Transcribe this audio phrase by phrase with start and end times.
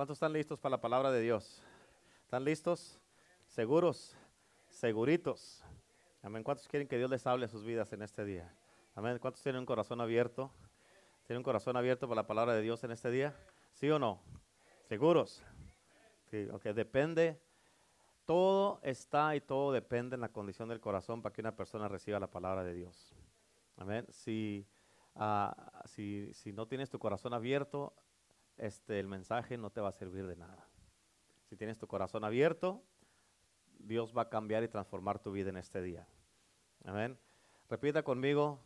[0.00, 1.60] ¿Cuántos están listos para la palabra de Dios?
[2.22, 2.98] ¿Están listos?
[3.48, 4.16] ¿Seguros?
[4.70, 5.62] ¿Seguritos?
[6.22, 6.42] Amén.
[6.42, 8.50] ¿Cuántos quieren que Dios les hable a sus vidas en este día?
[8.94, 9.18] Amén.
[9.18, 10.50] ¿Cuántos tienen un corazón abierto?
[11.26, 13.36] ¿Tienen un corazón abierto para la palabra de Dios en este día?
[13.74, 14.22] ¿Sí o no?
[14.88, 15.42] ¿Seguros?
[16.30, 16.48] Sí.
[16.74, 17.38] Depende.
[18.24, 22.18] Todo está y todo depende en la condición del corazón para que una persona reciba
[22.18, 23.14] la palabra de Dios.
[23.76, 24.06] Amén.
[24.08, 24.66] Si,
[25.16, 25.54] ah,
[25.84, 27.92] si, si no tienes tu corazón abierto,
[28.60, 30.68] este, el mensaje no te va a servir de nada.
[31.48, 32.82] Si tienes tu corazón abierto,
[33.78, 36.06] Dios va a cambiar y transformar tu vida en este día.
[36.84, 37.18] Amén.
[37.70, 38.60] Repita conmigo.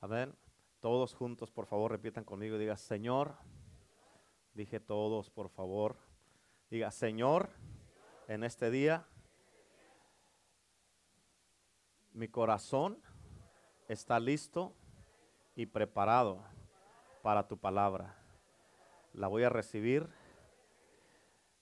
[0.00, 0.34] Amén.
[0.80, 2.56] Todos juntos, por favor, repitan conmigo.
[2.56, 3.34] Diga, Señor.
[4.54, 5.96] Dije todos, por favor.
[6.70, 7.50] Diga, Señor,
[8.28, 9.06] en este día,
[12.12, 13.02] mi corazón
[13.88, 14.72] está listo
[15.56, 16.44] y preparado
[17.22, 18.21] para tu palabra
[19.12, 20.08] la voy a recibir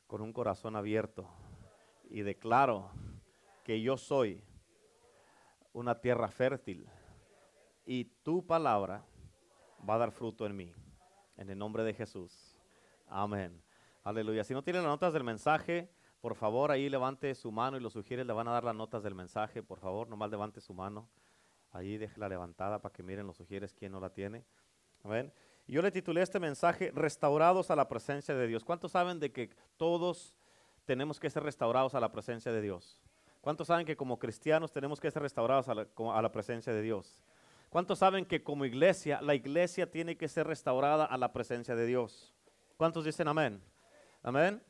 [0.07, 1.29] con un corazón abierto
[2.09, 2.91] y declaro
[3.65, 4.43] que yo soy
[5.73, 6.89] una tierra fértil
[7.85, 9.05] y tu palabra
[9.89, 10.73] va a dar fruto en mí.
[11.37, 12.57] En el nombre de Jesús.
[13.07, 13.63] Amén.
[14.05, 14.45] Aleluya.
[14.45, 17.93] Si no tienen las notas del mensaje, por favor, ahí levante su mano y los
[17.95, 19.63] sugieres le van a dar las notas del mensaje.
[19.63, 21.09] Por favor, nomás levante su mano.
[21.73, 24.45] Ahí déjela levantada para que miren los sugieres quién no la tiene.
[25.03, 25.33] Amén.
[25.67, 28.65] Yo le titulé este mensaje Restaurados a la presencia de Dios.
[28.65, 30.35] ¿Cuántos saben de que todos
[30.85, 33.01] tenemos que ser restaurados a la presencia de Dios?
[33.41, 37.23] ¿Cuántos saben que como cristianos tenemos que ser restaurados a la, presencia de Dios?
[37.71, 41.87] ¿Cuántos saben que como iglesia, la iglesia tiene que ser restaurada a la presencia de
[41.87, 42.35] Dios?
[42.77, 43.63] ¿Cuántos dicen amén?
[44.23, 44.63] Amén.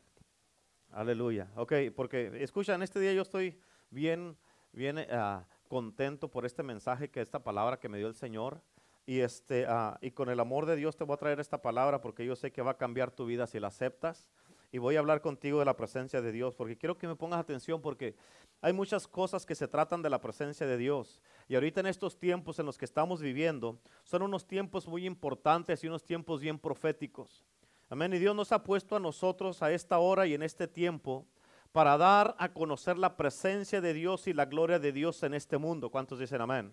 [0.92, 1.50] Aleluya.
[1.56, 3.58] Ok, porque escuchan, este día yo estoy
[3.90, 4.36] bien,
[4.72, 8.60] bien ah, contento por este mensaje, que esta palabra que me dio el Señor.
[9.06, 12.00] Y, este, ah, y con el amor de Dios te voy a traer esta palabra
[12.00, 14.28] porque yo sé que va a cambiar tu vida si la aceptas.
[14.72, 17.40] Y voy a hablar contigo de la presencia de Dios porque quiero que me pongas
[17.40, 18.14] atención porque
[18.60, 21.20] hay muchas cosas que se tratan de la presencia de Dios.
[21.48, 25.82] Y ahorita en estos tiempos en los que estamos viviendo son unos tiempos muy importantes
[25.82, 27.44] y unos tiempos bien proféticos.
[27.88, 28.12] Amén.
[28.14, 31.26] Y Dios nos ha puesto a nosotros a esta hora y en este tiempo
[31.72, 35.58] para dar a conocer la presencia de Dios y la gloria de Dios en este
[35.58, 35.90] mundo.
[35.90, 36.72] ¿Cuántos dicen amén?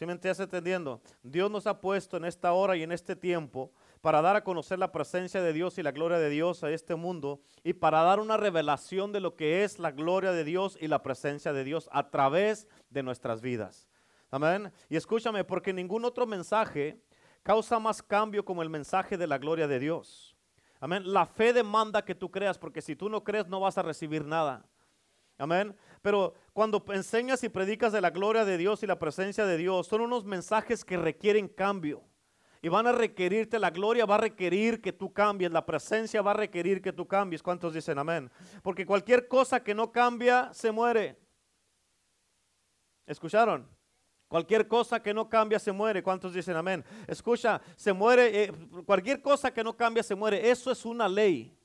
[0.00, 1.02] ¿Sí me estás entendiendo?
[1.22, 4.78] Dios nos ha puesto en esta hora y en este tiempo para dar a conocer
[4.78, 8.18] la presencia de Dios y la gloria de Dios a este mundo y para dar
[8.18, 11.86] una revelación de lo que es la gloria de Dios y la presencia de Dios
[11.92, 13.90] a través de nuestras vidas.
[14.30, 14.72] Amén.
[14.88, 16.98] Y escúchame, porque ningún otro mensaje
[17.42, 20.34] causa más cambio como el mensaje de la gloria de Dios.
[20.80, 21.02] Amén.
[21.12, 24.24] La fe demanda que tú creas, porque si tú no crees no vas a recibir
[24.24, 24.64] nada.
[25.36, 25.76] Amén.
[26.02, 29.86] Pero cuando enseñas y predicas de la gloria de Dios y la presencia de Dios,
[29.86, 32.02] son unos mensajes que requieren cambio.
[32.62, 36.32] Y van a requerirte, la gloria va a requerir que tú cambies, la presencia va
[36.32, 37.42] a requerir que tú cambies.
[37.42, 38.30] ¿Cuántos dicen amén?
[38.62, 41.18] Porque cualquier cosa que no cambia, se muere.
[43.06, 43.66] ¿Escucharon?
[44.28, 46.02] Cualquier cosa que no cambia se muere.
[46.02, 46.84] ¿Cuántos dicen amén?
[47.06, 48.52] Escucha, se muere, eh,
[48.84, 50.50] cualquier cosa que no cambia se muere.
[50.50, 51.56] Eso es una ley.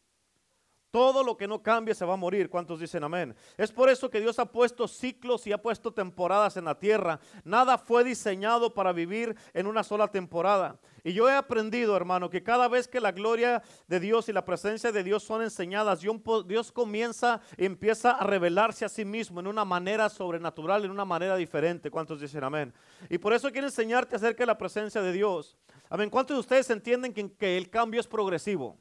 [0.95, 2.49] Todo lo que no cambie se va a morir.
[2.49, 3.35] ¿Cuántos dicen amén?
[3.57, 7.19] Es por eso que Dios ha puesto ciclos y ha puesto temporadas en la tierra.
[7.43, 10.79] Nada fue diseñado para vivir en una sola temporada.
[11.03, 14.45] Y yo he aprendido, hermano, que cada vez que la gloria de Dios y la
[14.45, 19.65] presencia de Dios son enseñadas, Dios comienza, empieza a revelarse a sí mismo en una
[19.65, 21.91] manera sobrenatural, en una manera diferente.
[21.91, 22.73] ¿Cuántos dicen amén?
[23.09, 25.57] Y por eso quiero enseñarte acerca de la presencia de Dios.
[25.89, 26.09] Amén.
[26.09, 28.77] ¿Cuántos de ustedes entienden que el cambio es progresivo?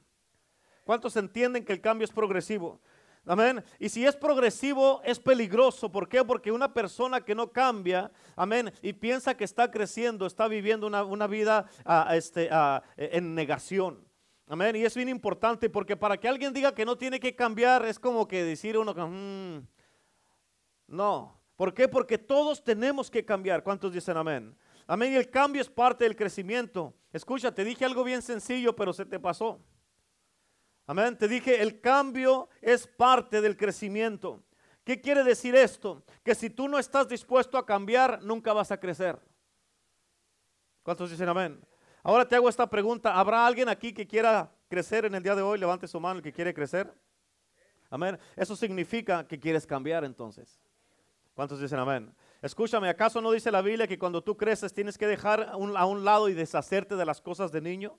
[0.85, 2.81] ¿Cuántos entienden que el cambio es progresivo?
[3.27, 3.65] Amén.
[3.79, 5.91] Y si es progresivo, es peligroso.
[5.91, 6.23] ¿Por qué?
[6.25, 11.27] Porque una persona que no cambia, amén, y piensa que está creciendo, está viviendo una,
[11.27, 14.07] vida ah, este, ah, en negación.
[14.47, 14.77] Amén.
[14.77, 17.99] Y es bien importante porque para que alguien diga que no tiene que cambiar, es
[17.99, 19.67] como que decir uno, mm,
[20.89, 21.41] no.
[21.57, 21.89] ¿Por qué?
[21.89, 23.63] Porque todos tenemos que cambiar.
[23.63, 24.55] ¿Cuántos dicen amén?
[24.87, 25.13] Amén.
[25.13, 26.93] Y el cambio es parte del crecimiento.
[27.11, 29.61] Escucha, te dije algo bien sencillo, pero se te pasó.
[30.87, 31.17] Amén.
[31.17, 34.43] Te dije, el cambio es parte del crecimiento.
[34.85, 36.05] ¿Qué quiere decir esto?
[36.23, 39.19] Que si tú no estás dispuesto a cambiar, nunca vas a crecer.
[40.83, 41.59] ¿Cuántos dicen amén?
[42.03, 43.19] Ahora te hago esta pregunta.
[43.19, 45.59] ¿Habrá alguien aquí que quiera crecer en el día de hoy?
[45.59, 46.93] Levante su mano el que quiere crecer.
[47.89, 48.19] Amén.
[48.37, 50.61] Eso significa que quieres cambiar entonces.
[51.33, 52.15] ¿Cuántos dicen amén?
[52.43, 56.05] Escúchame, ¿acaso no dice la Biblia que cuando tú creces tienes que dejar a un
[56.05, 57.99] lado y deshacerte de las cosas de niño?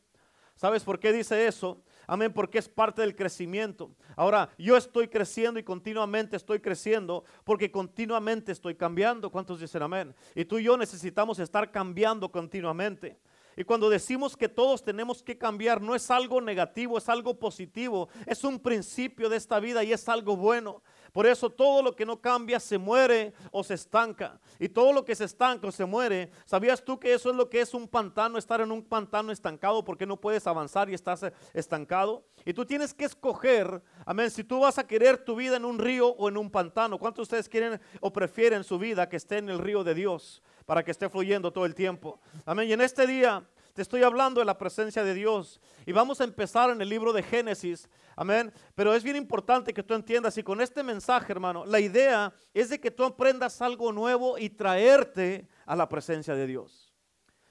[0.56, 1.84] ¿Sabes por qué dice eso?
[2.08, 3.92] Amén, porque es parte del crecimiento.
[4.16, 9.32] Ahora, yo estoy creciendo y continuamente estoy creciendo porque continuamente estoy cambiando.
[9.32, 10.16] ¿Cuántos dicen amén?
[10.36, 13.18] Y tú y yo necesitamos estar cambiando continuamente.
[13.58, 18.10] Y cuando decimos que todos tenemos que cambiar, no es algo negativo, es algo positivo,
[18.26, 20.82] es un principio de esta vida y es algo bueno.
[21.16, 24.38] Por eso todo lo que no cambia se muere o se estanca.
[24.60, 27.50] Y todo lo que se estanca o se muere, ¿sabías tú que eso es lo
[27.50, 28.38] que es un pantano?
[28.38, 32.26] Estar en un pantano estancado porque no puedes avanzar y estás estancado.
[32.44, 35.80] Y tú tienes que escoger, amén, si tú vas a querer tu vida en un
[35.80, 37.00] río o en un pantano.
[37.00, 40.44] ¿Cuántos de ustedes quieren o prefieren su vida que esté en el río de Dios
[40.66, 42.20] para que esté fluyendo todo el tiempo?
[42.46, 42.68] Amén.
[42.68, 43.42] Y en este día
[43.76, 45.60] te estoy hablando de la presencia de Dios.
[45.86, 47.90] Y vamos a empezar en el libro de Génesis.
[48.16, 48.54] Amén.
[48.74, 50.38] Pero es bien importante que tú entiendas.
[50.38, 54.50] Y con este mensaje, hermano, la idea es de que tú aprendas algo nuevo y
[54.50, 56.94] traerte a la presencia de Dios.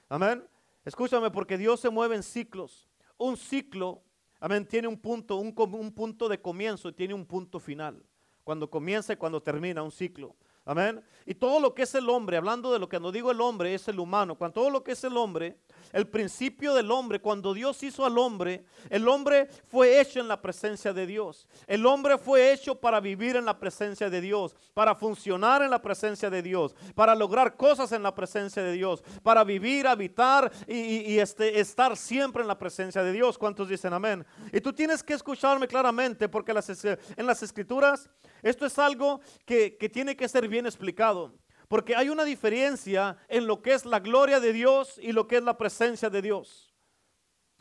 [0.09, 0.43] Amén.
[0.83, 2.89] Escúchame, porque Dios se mueve en ciclos.
[3.17, 4.01] Un ciclo,
[4.39, 8.03] amén, tiene un punto, un, un punto de comienzo y tiene un punto final.
[8.43, 10.35] Cuando comienza y cuando termina un ciclo.
[10.67, 11.03] Amén.
[11.27, 13.75] Y todo lo que es el hombre, hablando de lo que no digo el hombre,
[13.75, 14.35] es el humano.
[14.35, 15.59] Cuando todo lo que es el hombre,
[15.93, 20.41] el principio del hombre, cuando Dios hizo al hombre, el hombre fue hecho en la
[20.41, 21.47] presencia de Dios.
[21.67, 25.81] El hombre fue hecho para vivir en la presencia de Dios, para funcionar en la
[25.81, 31.19] presencia de Dios, para lograr cosas en la presencia de Dios, para vivir, habitar y,
[31.19, 33.37] este, estar siempre en la presencia de Dios.
[33.37, 34.25] ¿Cuántos dicen amén?
[34.51, 38.09] Y tú tienes que escucharme claramente porque en las escrituras
[38.45, 41.33] esto es algo que, que tiene que ser bien explicado.
[41.67, 45.37] Porque hay una diferencia en lo que es la gloria de Dios y lo que
[45.37, 46.71] es la presencia de Dios.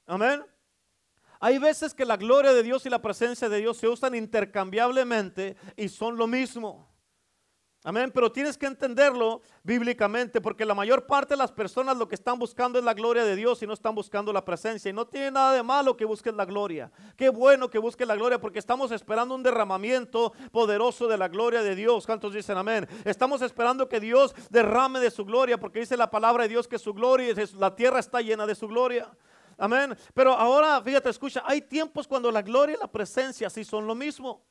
[0.06, 0.44] Amén.
[1.40, 5.56] Hay veces que la gloria de Dios y la presencia de Dios se usan intercambiablemente
[5.75, 6.94] y son lo mismo.
[7.86, 12.14] Amén, pero tienes que entenderlo bíblicamente porque la mayor parte de las personas lo que
[12.14, 14.88] están buscando es la gloria de Dios y no están buscando la presencia.
[14.88, 16.90] Y no tiene nada de malo que busques la gloria.
[17.14, 21.62] Qué bueno que busques la gloria porque estamos esperando un derramamiento poderoso de la gloria
[21.62, 22.06] de Dios.
[22.06, 22.88] ¿Cuántos dicen amén?
[23.04, 26.78] Estamos esperando que Dios derrame de su gloria porque dice la palabra de Dios que
[26.78, 29.14] su gloria, la tierra está llena de su gloria.
[29.58, 29.94] Amén.
[30.14, 33.94] Pero ahora, fíjate, escucha, hay tiempos cuando la gloria y la presencia sí son lo
[33.94, 34.42] mismo.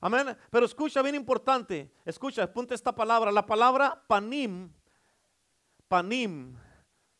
[0.00, 0.36] Amén.
[0.50, 1.90] Pero escucha, bien importante.
[2.04, 3.32] Escucha, apunta esta palabra.
[3.32, 4.70] La palabra panim.
[5.88, 6.56] Panim.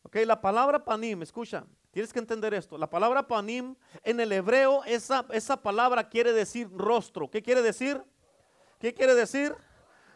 [0.03, 1.65] Ok, la palabra panim, escucha.
[1.91, 2.77] Tienes que entender esto.
[2.77, 7.29] La palabra panim en el hebreo, esa, esa palabra quiere decir rostro.
[7.29, 8.01] ¿Qué quiere decir?
[8.79, 9.55] ¿Qué quiere decir?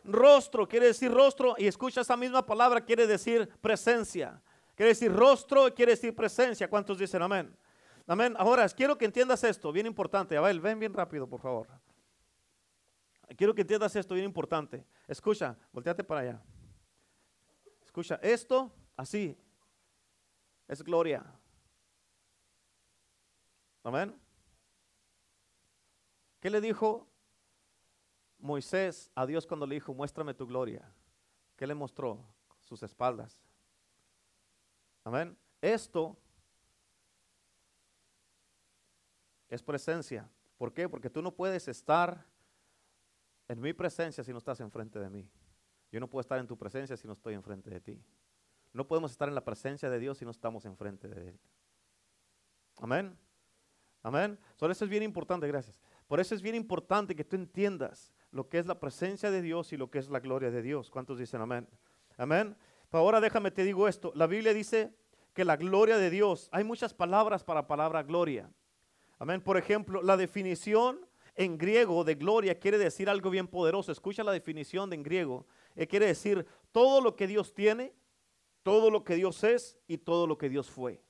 [0.03, 1.55] Rostro, quiere decir rostro.
[1.57, 4.41] Y escucha, esa misma palabra quiere decir presencia.
[4.75, 6.69] Quiere decir rostro quiere decir presencia.
[6.69, 7.55] ¿Cuántos dicen amén?
[8.07, 8.35] Amén.
[8.37, 10.35] Ahora, quiero que entiendas esto, bien importante.
[10.35, 11.67] A ver, ven bien rápido, por favor.
[13.35, 14.85] Quiero que entiendas esto bien importante.
[15.07, 16.41] Escucha, volteate para allá.
[17.81, 19.37] Escucha, esto así
[20.67, 21.23] es gloria.
[23.83, 24.19] Amén.
[26.39, 27.07] ¿Qué le dijo
[28.39, 30.89] Moisés a Dios cuando le dijo, muéstrame tu gloria?
[31.55, 32.25] ¿Qué le mostró?
[32.61, 33.41] Sus espaldas.
[35.03, 35.37] Amén.
[35.61, 36.17] Esto
[39.49, 40.29] es presencia.
[40.57, 40.87] ¿Por qué?
[40.87, 42.25] Porque tú no puedes estar
[43.47, 45.29] en mi presencia si no estás enfrente de mí.
[45.91, 48.01] Yo no puedo estar en tu presencia si no estoy enfrente de ti.
[48.73, 51.39] No podemos estar en la presencia de Dios si no estamos enfrente de Él.
[52.77, 53.15] Amén.
[54.01, 54.39] Amén.
[54.57, 55.79] Por eso es bien importante, gracias.
[56.07, 59.71] Por eso es bien importante que tú entiendas lo que es la presencia de Dios
[59.71, 60.89] y lo que es la gloria de Dios.
[60.89, 61.67] ¿Cuántos dicen amén?
[62.17, 62.57] Amén.
[62.91, 64.11] ahora déjame te digo esto.
[64.15, 64.93] La Biblia dice
[65.33, 68.51] que la gloria de Dios, hay muchas palabras para palabra gloria.
[69.19, 69.41] Amén.
[69.41, 70.99] Por ejemplo, la definición
[71.35, 73.91] en griego de gloria quiere decir algo bien poderoso.
[73.91, 75.45] Escucha la definición de en griego.
[75.75, 77.93] Eh, quiere decir todo lo que Dios tiene,
[78.61, 81.01] todo lo que Dios es y todo lo que Dios fue.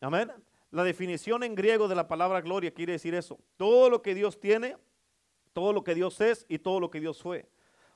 [0.00, 0.30] Amén.
[0.70, 3.38] La definición en griego de la palabra gloria quiere decir eso.
[3.56, 4.76] Todo lo que Dios tiene,
[5.52, 7.48] todo lo que Dios es y todo lo que Dios fue.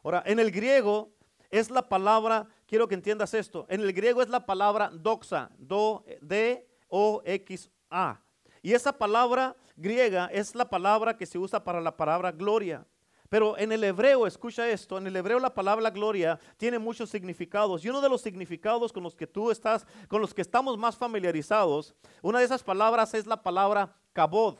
[0.03, 1.13] Ahora, en el griego
[1.51, 6.05] es la palabra, quiero que entiendas esto, en el griego es la palabra doxa, do,
[6.23, 8.21] D, O, X, A.
[8.63, 12.87] Y esa palabra griega es la palabra que se usa para la palabra gloria.
[13.31, 17.85] Pero en el hebreo, escucha esto, en el hebreo la palabra gloria tiene muchos significados.
[17.85, 20.97] Y uno de los significados con los que tú estás, con los que estamos más
[20.97, 24.59] familiarizados, una de esas palabras es la palabra kabod.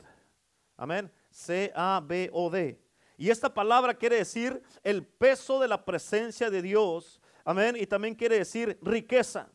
[0.77, 1.11] Amén.
[1.29, 2.81] C-A-B-O-D.
[3.17, 7.21] Y esta palabra quiere decir el peso de la presencia de Dios.
[7.43, 7.75] Amén.
[7.77, 9.49] Y también quiere decir riqueza.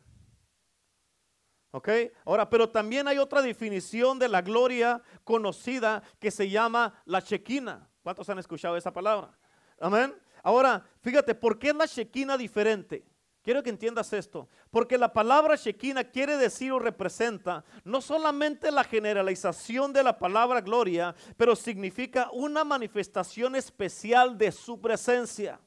[1.71, 1.89] ¿Ok?
[2.25, 7.89] Ahora, pero también hay otra definición de la gloria conocida que se llama la chequina.
[8.01, 9.37] ¿Cuántos han escuchado esa palabra?
[9.79, 10.15] Amén.
[10.43, 13.05] Ahora, fíjate, ¿por qué es la chequina diferente?
[13.47, 18.83] Quiero que entiendas esto, porque la palabra chequina quiere decir o representa no solamente la
[18.83, 25.61] generalización de la palabra gloria, pero significa una manifestación especial de su presencia.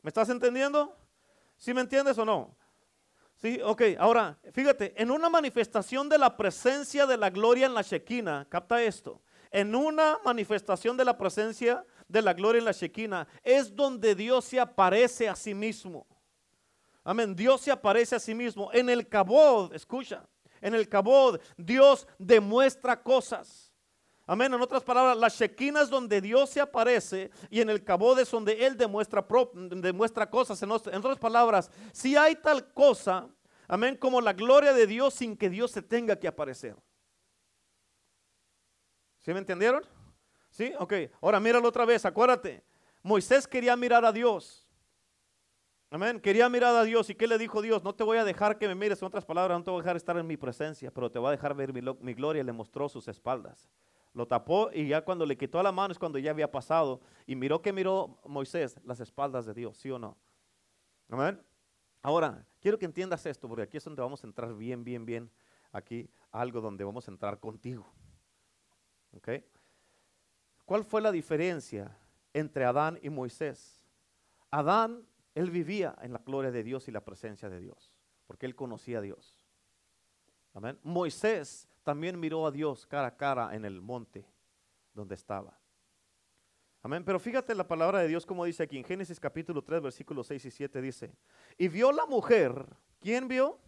[0.00, 0.96] ¿Me estás entendiendo?
[1.58, 2.56] ¿Sí me entiendes o no?
[3.40, 7.80] Sí, ok, ahora, fíjate, en una manifestación de la presencia de la gloria en la
[7.80, 13.26] Shekinah, capta esto, en una manifestación de la presencia de la gloria en la Shekinah,
[13.42, 16.06] es donde Dios se aparece a sí mismo.
[17.02, 18.70] Amén, Dios se aparece a sí mismo.
[18.74, 20.28] En el Kabod, escucha,
[20.60, 23.69] en el Kabod Dios demuestra cosas.
[24.30, 24.54] Amén.
[24.54, 28.64] En otras palabras, la Shekinah donde Dios se aparece y en el Kabod es donde
[28.64, 30.62] Él demuestra, demuestra cosas.
[30.62, 33.28] En, otras palabras, si hay tal cosa,
[33.66, 36.76] amén, como la gloria de Dios sin que Dios se tenga que aparecer.
[39.18, 39.82] ¿Sí me entendieron?
[40.48, 40.92] Sí, ok.
[41.20, 42.62] Ahora míralo otra vez, acuérdate.
[43.02, 44.64] Moisés quería mirar a Dios.
[45.90, 46.20] Amén.
[46.20, 47.10] Quería mirar a Dios.
[47.10, 47.82] ¿Y qué le dijo Dios?
[47.82, 49.02] No te voy a dejar que me mires.
[49.02, 51.26] En otras palabras, no te voy a dejar estar en mi presencia, pero te voy
[51.26, 52.44] a dejar ver mi, mi gloria.
[52.44, 53.68] Le mostró sus espaldas.
[54.12, 57.00] Lo tapó y ya cuando le quitó la mano es cuando ya había pasado.
[57.26, 60.16] Y miró que miró Moisés las espaldas de Dios, ¿sí o no?
[61.08, 61.40] Amén.
[62.02, 65.30] Ahora, quiero que entiendas esto, porque aquí es donde vamos a entrar bien, bien, bien.
[65.72, 67.86] Aquí algo donde vamos a entrar contigo.
[69.12, 69.28] ¿Ok?
[70.64, 71.96] ¿Cuál fue la diferencia
[72.32, 73.80] entre Adán y Moisés?
[74.50, 78.56] Adán, él vivía en la gloria de Dios y la presencia de Dios, porque él
[78.56, 79.44] conocía a Dios.
[80.54, 80.78] Amén.
[80.82, 84.24] Moisés también miró a Dios cara a cara en el monte
[84.94, 85.58] donde estaba.
[86.82, 87.02] Amén.
[87.04, 90.44] Pero fíjate la palabra de Dios como dice aquí en Génesis capítulo 3, versículos 6
[90.44, 91.12] y 7 dice,
[91.58, 92.64] y vio la mujer,
[93.00, 93.58] ¿quién vio?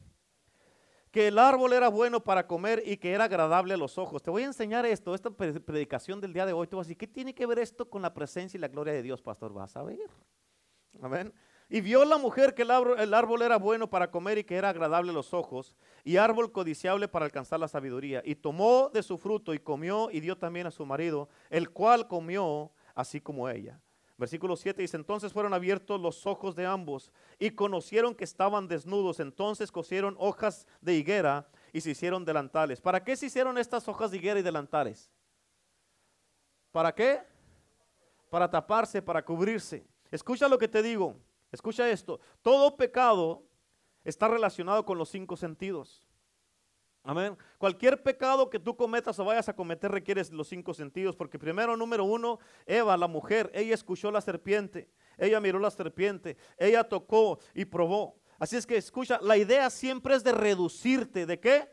[1.10, 4.22] Que el árbol era bueno para comer y que era agradable a los ojos.
[4.22, 6.68] Te voy a enseñar esto, esta predicación del día de hoy.
[6.68, 8.92] Te voy a decir, ¿qué tiene que ver esto con la presencia y la gloria
[8.92, 9.52] de Dios, pastor?
[9.52, 9.98] Vas a ver.
[11.02, 11.34] Amén.
[11.74, 12.70] Y vio la mujer que el
[13.14, 15.74] árbol, era bueno para comer y que era agradable los ojos,
[16.04, 18.20] y árbol codiciable para alcanzar la sabiduría.
[18.26, 22.08] Y tomó de su fruto y comió y dio también a su marido, el cual
[22.08, 23.80] comió así como ella.
[24.18, 29.18] Versículo 7 dice, entonces fueron abiertos los ojos de ambos y conocieron que estaban desnudos.
[29.18, 32.82] Entonces cosieron hojas de higuera y se hicieron delantales.
[32.82, 35.10] ¿Para qué se hicieron estas hojas de higuera y delantales?
[36.70, 37.22] ¿Para qué?
[38.28, 39.86] Para taparse, para cubrirse.
[40.10, 41.16] Escucha lo que te digo.
[41.52, 43.44] Escucha esto, todo pecado
[44.04, 46.08] está relacionado con los cinco sentidos.
[47.04, 47.36] Amén.
[47.58, 51.76] Cualquier pecado que tú cometas o vayas a cometer requiere los cinco sentidos, porque primero,
[51.76, 57.40] número uno, Eva, la mujer, ella escuchó la serpiente, ella miró la serpiente, ella tocó
[57.54, 58.20] y probó.
[58.38, 61.68] Así es que escucha, la idea siempre es de reducirte, ¿de qué?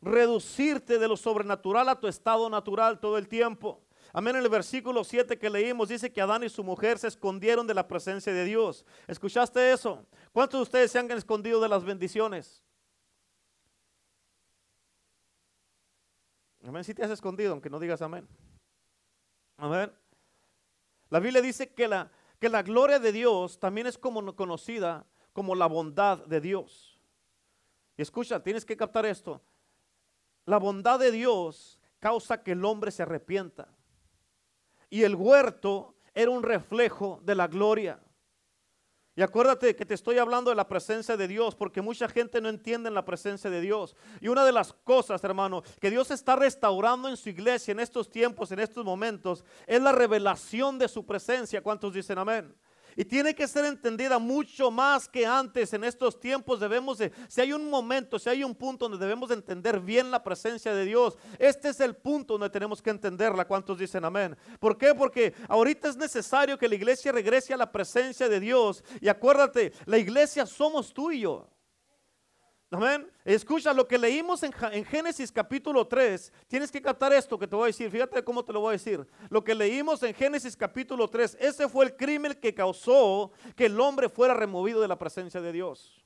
[0.00, 3.84] Reducirte de lo sobrenatural a tu estado natural todo el tiempo.
[4.12, 4.36] Amén.
[4.36, 7.74] En el versículo 7 que leímos dice que Adán y su mujer se escondieron de
[7.74, 8.84] la presencia de Dios.
[9.06, 10.04] ¿Escuchaste eso?
[10.32, 12.62] ¿Cuántos de ustedes se han escondido de las bendiciones?
[16.64, 16.82] Amén.
[16.84, 18.26] Si te has escondido, aunque no digas amén.
[19.56, 19.92] Amén.
[21.08, 25.54] La Biblia dice que la, que la gloria de Dios también es como conocida como
[25.54, 26.98] la bondad de Dios.
[27.96, 29.40] Y escucha, tienes que captar esto.
[30.46, 33.68] La bondad de Dios causa que el hombre se arrepienta
[34.90, 38.00] y el huerto era un reflejo de la gloria.
[39.16, 42.48] Y acuérdate que te estoy hablando de la presencia de Dios, porque mucha gente no
[42.48, 43.96] entiende la presencia de Dios.
[44.20, 48.08] Y una de las cosas, hermano, que Dios está restaurando en su iglesia en estos
[48.08, 51.62] tiempos, en estos momentos, es la revelación de su presencia.
[51.62, 52.54] ¿Cuántos dicen amén?
[52.96, 56.60] Y tiene que ser entendida mucho más que antes en estos tiempos.
[56.60, 60.10] Debemos de, si hay un momento, si hay un punto donde debemos de entender bien
[60.10, 63.46] la presencia de Dios, este es el punto donde tenemos que entenderla.
[63.46, 64.36] ¿Cuántos dicen amén?
[64.58, 64.94] ¿Por qué?
[64.94, 68.84] Porque ahorita es necesario que la iglesia regrese a la presencia de Dios.
[69.00, 71.48] Y acuérdate, la iglesia somos tú y yo.
[72.72, 73.10] Amén.
[73.24, 74.52] Escucha lo que leímos en,
[74.84, 76.32] Génesis capítulo 3.
[76.46, 77.90] Tienes que captar esto que te voy a decir.
[77.90, 79.04] Fíjate cómo te lo voy a decir.
[79.28, 81.36] Lo que leímos en Génesis capítulo 3.
[81.40, 85.50] Ese fue el crimen que causó que el hombre fuera removido de la presencia de
[85.50, 86.04] Dios.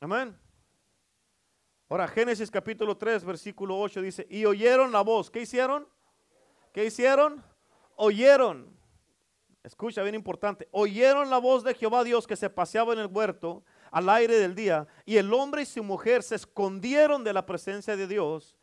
[0.00, 0.38] Amén.
[1.88, 5.28] Ahora, Génesis capítulo 3, versículo 8 dice, y oyeron la voz.
[5.28, 5.88] ¿Qué hicieron?
[6.72, 7.42] ¿Qué hicieron?
[7.96, 8.78] Oyeron.
[9.64, 10.68] Escucha, bien importante.
[10.70, 14.54] Oyeron la voz de Jehová Dios que se paseaba en el huerto al aire del
[14.54, 18.56] día, y el hombre y su mujer se escondieron de la presencia de Dios,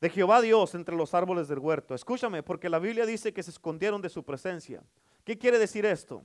[0.00, 1.94] de Jehová Dios, entre los árboles del huerto.
[1.94, 4.82] Escúchame, porque la Biblia dice que se escondieron de su presencia.
[5.24, 6.24] ¿Qué quiere decir esto?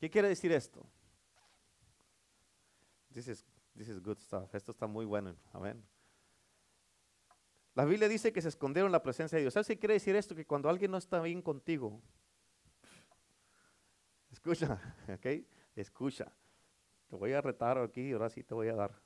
[0.00, 0.86] ¿Qué quiere decir esto?
[3.12, 4.54] This is, good stuff.
[4.54, 5.34] Esto está muy bueno.
[5.52, 5.84] Amén.
[7.74, 9.54] La Biblia dice que se escondieron la presencia de Dios.
[9.54, 10.34] ¿Sabes qué quiere decir esto?
[10.34, 12.00] Que cuando alguien no está bien contigo,
[14.38, 14.78] Escucha,
[15.08, 15.26] ¿ok?
[15.74, 16.32] Escucha.
[17.08, 19.02] Te voy a retar aquí, ahora sí te voy a dar.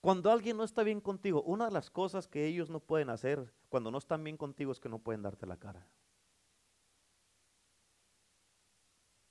[0.00, 3.52] Cuando alguien no está bien contigo, una de las cosas que ellos no pueden hacer
[3.68, 5.86] cuando no están bien contigo es que no pueden darte la cara.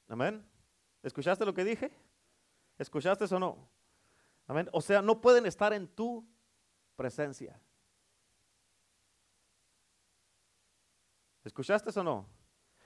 [0.10, 0.46] Amén.
[1.04, 1.92] ¿Escuchaste lo que dije?
[2.78, 3.70] ¿Escuchaste o no?
[4.46, 4.68] Amén.
[4.74, 6.28] O sea, no pueden estar en tu
[6.98, 7.60] presencia.
[11.46, 12.39] ¿Escuchaste o no?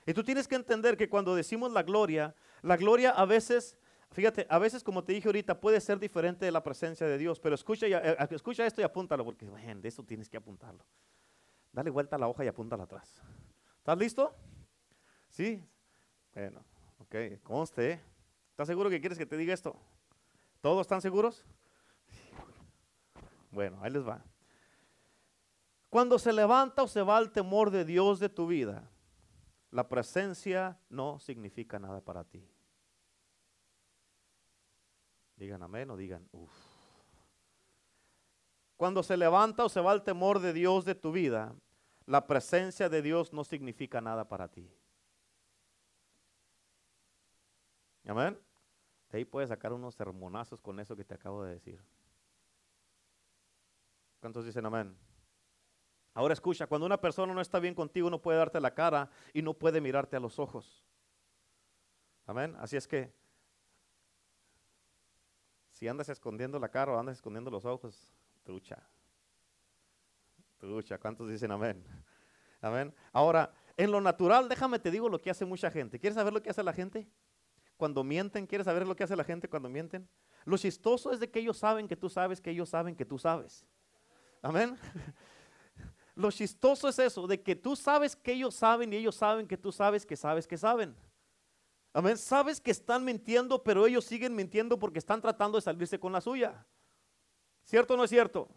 [0.06, 3.76] Y tú tienes que entender que cuando decimos la gloria, la gloria a veces,
[4.12, 7.40] fíjate, a veces como te dije ahorita, puede ser diferente de la presencia de Dios,
[7.40, 10.84] pero escucha, eh, escucha esto y apúntalo, porque de eso tienes que apuntarlo.
[11.72, 13.22] Dale vuelta a la hoja y apúntala atrás.
[13.78, 14.34] ¿Estás listo?
[15.30, 15.62] ¿Sí?
[16.34, 16.64] Bueno,
[16.98, 17.92] ok, conste.
[17.92, 18.00] ¿eh?
[18.50, 19.76] ¿Estás seguro que quieres que te diga esto?
[20.60, 21.44] ¿Todos están seguros?
[23.50, 24.22] Bueno, ahí les va.
[25.90, 28.88] Cuando se levanta o se va el temor de Dios de tu vida,
[29.74, 32.48] la presencia no significa nada para ti.
[35.34, 36.52] Digan amén o digan uff.
[38.76, 41.56] Cuando se levanta o se va el temor de Dios de tu vida,
[42.06, 44.70] la presencia de Dios no significa nada para ti.
[48.06, 48.38] Amén.
[49.10, 51.82] De ahí puedes sacar unos sermonazos con eso que te acabo de decir.
[54.20, 54.96] ¿Cuántos dicen amén?
[56.14, 59.42] Ahora escucha, cuando una persona no está bien contigo, no puede darte la cara y
[59.42, 60.84] no puede mirarte a los ojos.
[62.24, 62.56] Amén.
[62.60, 63.12] Así es que,
[65.72, 68.08] si andas escondiendo la cara o andas escondiendo los ojos,
[68.44, 68.80] trucha.
[70.58, 70.98] Trucha.
[70.98, 71.84] ¿Cuántos dicen amén?
[72.60, 72.94] Amén.
[73.12, 75.98] Ahora, en lo natural, déjame te digo lo que hace mucha gente.
[75.98, 77.08] ¿Quieres saber lo que hace la gente?
[77.76, 80.08] Cuando mienten, ¿quieres saber lo que hace la gente cuando mienten?
[80.44, 83.18] Lo chistoso es de que ellos saben que tú sabes que ellos saben que tú
[83.18, 83.66] sabes.
[84.42, 84.78] Amén.
[86.14, 89.56] Lo chistoso es eso, de que tú sabes que ellos saben y ellos saben que
[89.56, 90.94] tú sabes que sabes que saben.
[91.92, 92.18] Amén.
[92.18, 96.20] Sabes que están mintiendo, pero ellos siguen mintiendo porque están tratando de salirse con la
[96.20, 96.66] suya.
[97.64, 98.48] ¿Cierto o no es cierto?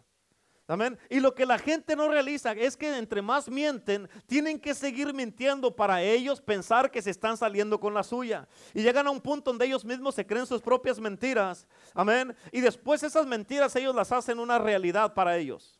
[0.66, 0.98] Amén.
[1.08, 5.14] Y lo que la gente no realiza es que entre más mienten, tienen que seguir
[5.14, 8.46] mintiendo para ellos pensar que se están saliendo con la suya.
[8.74, 11.66] Y llegan a un punto donde ellos mismos se creen sus propias mentiras.
[11.94, 12.36] Amén.
[12.52, 15.77] Y después esas mentiras ellos las hacen una realidad para ellos.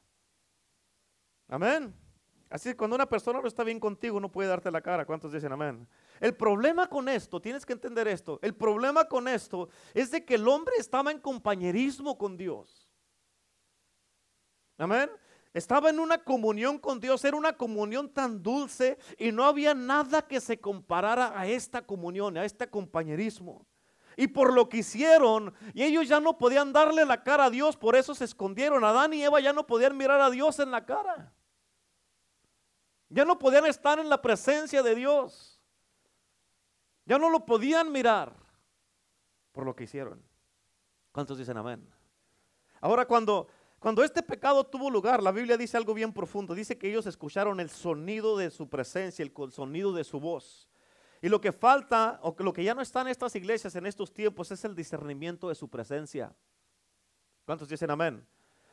[1.48, 1.94] Amén.
[2.50, 5.04] Así cuando una persona no está bien contigo, no puede darte la cara.
[5.04, 5.87] ¿Cuántos dicen amén?
[6.20, 10.37] El problema con esto, tienes que entender esto, el problema con esto es de que
[10.37, 12.88] el hombre estaba en compañerismo con Dios.
[14.78, 15.11] Amén.
[15.52, 20.22] Estaba en una comunión con Dios, era una comunión tan dulce y no había nada
[20.22, 23.66] que se comparara a esta comunión, a este compañerismo.
[24.16, 27.76] Y por lo que hicieron, y ellos ya no podían darle la cara a Dios,
[27.76, 28.84] por eso se escondieron.
[28.84, 31.32] Adán y Eva ya no podían mirar a Dios en la cara.
[33.09, 35.61] Ya no podían estar en la presencia de Dios.
[37.07, 38.35] Ya no lo podían mirar
[39.53, 40.23] por lo que hicieron.
[41.11, 41.88] ¿Cuántos dicen amén?
[42.81, 46.55] Ahora cuando, cuando este pecado tuvo lugar, la Biblia dice algo bien profundo.
[46.55, 50.68] Dice que ellos escucharon el sonido de su presencia, el sonido de su voz.
[51.21, 54.12] Y lo que falta, o lo que ya no está en estas iglesias en estos
[54.12, 56.33] tiempos, es el discernimiento de su presencia.
[57.44, 58.25] ¿Cuántos dicen amén?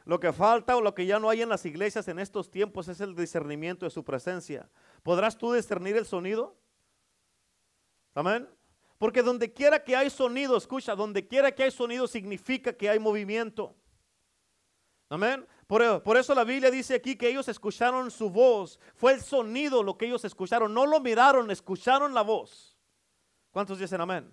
[0.05, 2.87] Lo que falta o lo que ya no hay en las iglesias en estos tiempos
[2.87, 4.69] es el discernimiento de su presencia.
[5.01, 6.55] ¿Podrás tú discernir el sonido?
[8.13, 8.47] Amén.
[8.99, 12.99] Porque donde quiera que hay sonido, escucha, donde quiera que hay sonido significa que hay
[12.99, 13.75] movimiento.
[15.09, 15.45] Amén.
[15.65, 18.79] Por, por, eso la Biblia dice aquí que ellos escucharon su voz.
[18.93, 20.71] Fue el sonido lo que ellos escucharon.
[20.71, 22.77] No lo miraron, escucharon la voz.
[23.49, 24.31] ¿Cuántos dicen amén?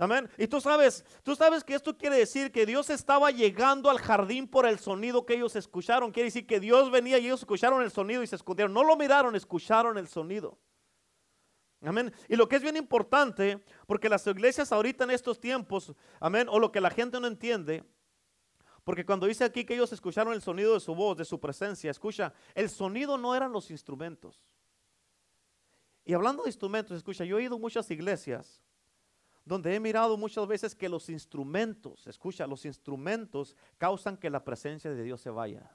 [0.00, 0.30] Amén.
[0.38, 4.46] Y tú sabes, tú sabes que esto quiere decir que Dios estaba llegando al jardín
[4.46, 6.12] por el sonido que ellos escucharon.
[6.12, 8.72] Quiere decir que Dios venía y ellos escucharon el sonido y se escondieron.
[8.72, 10.56] No lo miraron, escucharon el sonido.
[11.82, 12.12] Amén.
[12.28, 16.60] Y lo que es bien importante, porque las iglesias ahorita en estos tiempos, amén, o
[16.60, 17.84] lo que la gente no entiende,
[18.84, 21.90] porque cuando dice aquí que ellos escucharon el sonido de su voz, de su presencia,
[21.90, 24.44] escucha, el sonido no eran los instrumentos.
[26.04, 28.62] Y hablando de instrumentos, escucha, yo he ido a muchas iglesias
[29.48, 34.92] donde he mirado muchas veces que los instrumentos, escucha, los instrumentos causan que la presencia
[34.92, 35.74] de Dios se vaya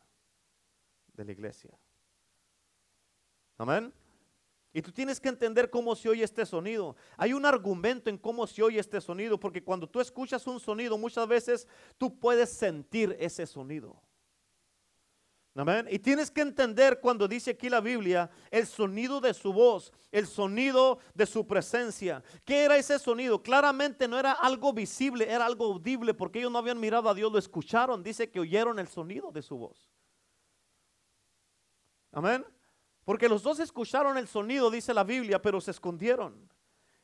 [1.13, 1.71] de la iglesia.
[3.57, 3.91] Amén.
[4.73, 6.95] Y tú tienes que entender cómo se oye este sonido.
[7.17, 10.95] Hay un argumento en cómo se oye este sonido, porque cuando tú escuchas un sonido,
[10.97, 13.99] muchas veces tú puedes sentir ese sonido.
[15.55, 15.87] Amén.
[15.91, 20.25] Y tienes que entender cuando dice aquí la Biblia el sonido de su voz, el
[20.25, 22.23] sonido de su presencia.
[22.43, 23.41] ¿Qué era ese sonido?
[23.41, 27.31] Claramente no era algo visible, era algo audible porque ellos no habían mirado a Dios,
[27.31, 28.01] lo escucharon.
[28.01, 29.91] Dice que oyeron el sonido de su voz.
[32.11, 32.43] Amén.
[33.05, 36.49] Porque los dos escucharon el sonido, dice la Biblia, pero se escondieron.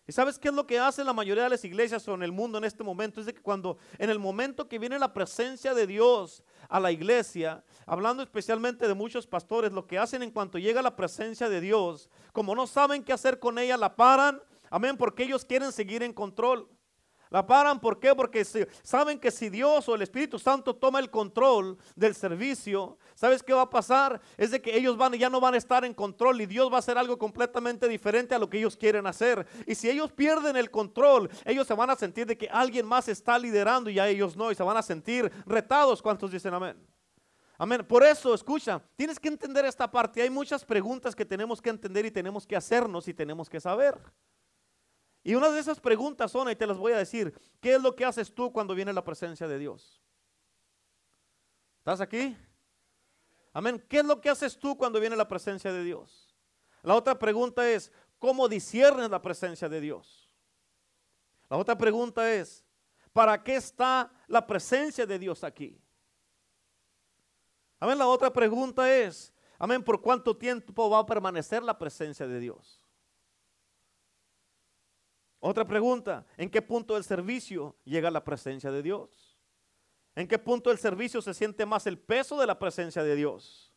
[0.09, 2.31] ¿Y sabes qué es lo que hace la mayoría de las iglesias o en el
[2.31, 3.19] mundo en este momento?
[3.19, 6.91] Es de que cuando en el momento que viene la presencia de Dios a la
[6.91, 11.61] iglesia, hablando especialmente de muchos pastores, lo que hacen en cuanto llega la presencia de
[11.61, 14.41] Dios, como no saben qué hacer con ella, la paran,
[14.71, 16.67] Amén, porque ellos quieren seguir en control.
[17.31, 18.15] La paran, ¿por qué?
[18.15, 23.43] Porque saben que si Dios o el Espíritu Santo toma el control del servicio, ¿sabes
[23.43, 24.19] qué va a pasar?
[24.35, 26.77] Es de que ellos van, ya no van a estar en control y Dios va
[26.77, 29.45] a hacer algo completamente diferente a lo que ellos quieren hacer.
[29.67, 33.07] Y si ellos pierden el control, ellos se van a sentir de que alguien más
[33.07, 36.01] está liderando y ya ellos no, y se van a sentir retados.
[36.01, 36.83] ¿Cuántos dicen amén?
[37.59, 37.85] Amén.
[37.85, 40.23] Por eso, escucha, tienes que entender esta parte.
[40.23, 43.95] Hay muchas preguntas que tenemos que entender y tenemos que hacernos y tenemos que saber.
[45.29, 47.95] Y una de esas preguntas son, y te las voy a decir, ¿qué es lo
[47.95, 50.01] que haces tú cuando viene la presencia de Dios?
[51.77, 52.35] ¿Estás aquí?
[53.53, 53.85] Amén.
[53.87, 56.35] ¿Qué es lo que haces tú cuando viene la presencia de Dios?
[56.81, 60.33] La otra pregunta es, ¿cómo disiernes la presencia de Dios?
[61.47, 62.65] La otra pregunta es,
[63.13, 65.79] ¿para qué está la presencia de Dios aquí?
[67.79, 67.99] Amén.
[67.99, 72.78] La otra pregunta es, amén, ¿por cuánto tiempo va a permanecer la presencia de Dios?
[75.39, 79.37] Otra pregunta, ¿en qué punto del servicio llega la presencia de Dios?
[80.15, 83.73] ¿En qué punto del servicio se siente más el peso de la presencia de Dios?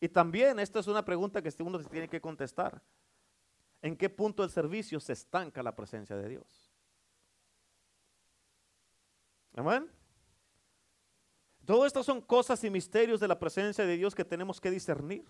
[0.00, 2.82] Y también, esta es una pregunta que uno se tiene que contestar.
[3.80, 6.70] ¿En qué punto del servicio se estanca la presencia de Dios?
[9.54, 9.90] Amén.
[11.64, 15.24] Todo esto son cosas y misterios de la presencia de Dios que tenemos que discernir.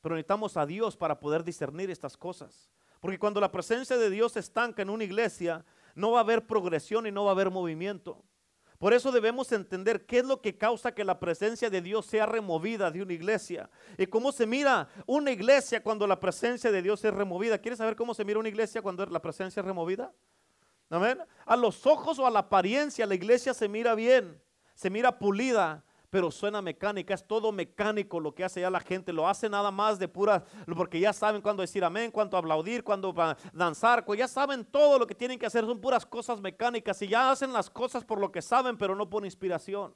[0.00, 2.70] Pero necesitamos a Dios para poder discernir estas cosas.
[3.04, 5.62] Porque cuando la presencia de Dios se estanca en una iglesia,
[5.94, 8.24] no va a haber progresión y no va a haber movimiento.
[8.78, 12.24] Por eso debemos entender qué es lo que causa que la presencia de Dios sea
[12.24, 13.68] removida de una iglesia.
[13.98, 17.58] Y cómo se mira una iglesia cuando la presencia de Dios es removida.
[17.58, 20.10] ¿Quieres saber cómo se mira una iglesia cuando la presencia es removida?
[20.88, 21.18] Amén.
[21.44, 24.40] A los ojos o a la apariencia la iglesia se mira bien,
[24.74, 29.12] se mira pulida, pero suena mecánica, es todo mecánico lo que hace ya la gente,
[29.12, 30.44] lo hace nada más de pura,
[30.76, 33.12] porque ya saben cuándo decir amén, cuándo aplaudir, cuándo
[33.52, 37.32] danzar, ya saben todo lo que tienen que hacer, son puras cosas mecánicas y ya
[37.32, 39.92] hacen las cosas por lo que saben, pero no por inspiración.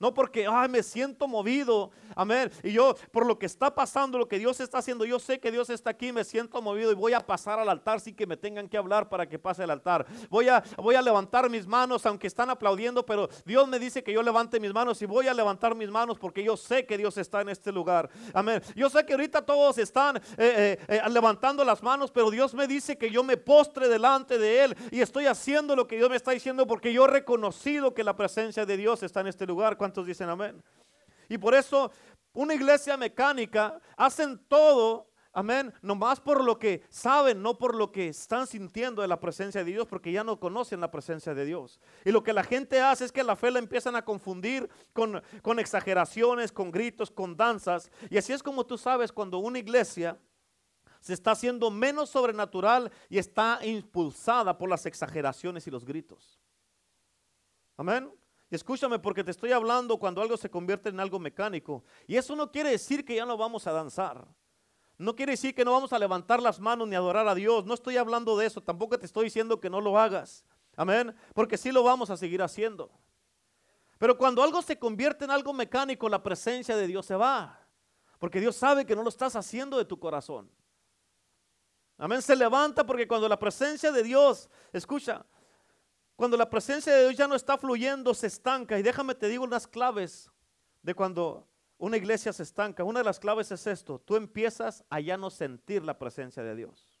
[0.00, 1.90] No porque, ay, me siento movido.
[2.16, 2.50] Amén.
[2.62, 5.52] Y yo, por lo que está pasando, lo que Dios está haciendo, yo sé que
[5.52, 8.38] Dios está aquí, me siento movido y voy a pasar al altar sin que me
[8.38, 10.06] tengan que hablar para que pase al altar.
[10.30, 14.12] Voy a, voy a levantar mis manos, aunque están aplaudiendo, pero Dios me dice que
[14.12, 17.18] yo levante mis manos y voy a levantar mis manos porque yo sé que Dios
[17.18, 18.08] está en este lugar.
[18.32, 18.62] Amén.
[18.74, 22.66] Yo sé que ahorita todos están eh, eh, eh, levantando las manos, pero Dios me
[22.66, 26.16] dice que yo me postre delante de Él y estoy haciendo lo que Dios me
[26.16, 29.76] está diciendo porque yo he reconocido que la presencia de Dios está en este lugar
[30.06, 30.62] dicen amén?
[31.28, 31.90] Y por eso
[32.32, 38.08] una iglesia mecánica hacen todo, amén, nomás por lo que saben, no por lo que
[38.08, 41.80] están sintiendo de la presencia de Dios, porque ya no conocen la presencia de Dios.
[42.04, 45.22] Y lo que la gente hace es que la fe la empiezan a confundir con,
[45.42, 47.90] con exageraciones, con gritos, con danzas.
[48.10, 50.18] Y así es como tú sabes cuando una iglesia
[51.00, 56.38] se está haciendo menos sobrenatural y está impulsada por las exageraciones y los gritos.
[57.76, 58.12] Amén.
[58.50, 61.84] Escúchame porque te estoy hablando cuando algo se convierte en algo mecánico.
[62.06, 64.26] Y eso no quiere decir que ya no vamos a danzar.
[64.98, 67.64] No quiere decir que no vamos a levantar las manos ni adorar a Dios.
[67.64, 68.60] No estoy hablando de eso.
[68.60, 70.44] Tampoco te estoy diciendo que no lo hagas.
[70.76, 71.14] Amén.
[71.32, 72.90] Porque sí lo vamos a seguir haciendo.
[73.98, 77.66] Pero cuando algo se convierte en algo mecánico, la presencia de Dios se va.
[78.18, 80.50] Porque Dios sabe que no lo estás haciendo de tu corazón.
[81.96, 82.20] Amén.
[82.20, 85.24] Se levanta porque cuando la presencia de Dios, escucha,
[86.20, 88.78] cuando la presencia de Dios ya no está fluyendo, se estanca.
[88.78, 90.30] Y déjame te digo unas claves
[90.82, 92.84] de cuando una iglesia se estanca.
[92.84, 93.98] Una de las claves es esto.
[93.98, 97.00] Tú empiezas a ya no sentir la presencia de Dios.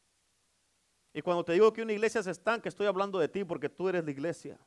[1.12, 3.90] Y cuando te digo que una iglesia se estanca, estoy hablando de ti porque tú
[3.90, 4.58] eres la iglesia.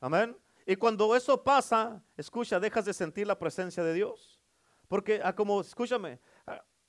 [0.00, 0.36] Amén.
[0.66, 4.38] Y cuando eso pasa, escucha, dejas de sentir la presencia de Dios.
[4.86, 6.20] Porque a como, escúchame,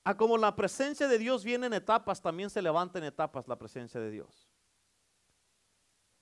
[0.03, 3.57] a como la presencia de Dios viene en etapas, también se levanta en etapas la
[3.57, 4.48] presencia de Dios.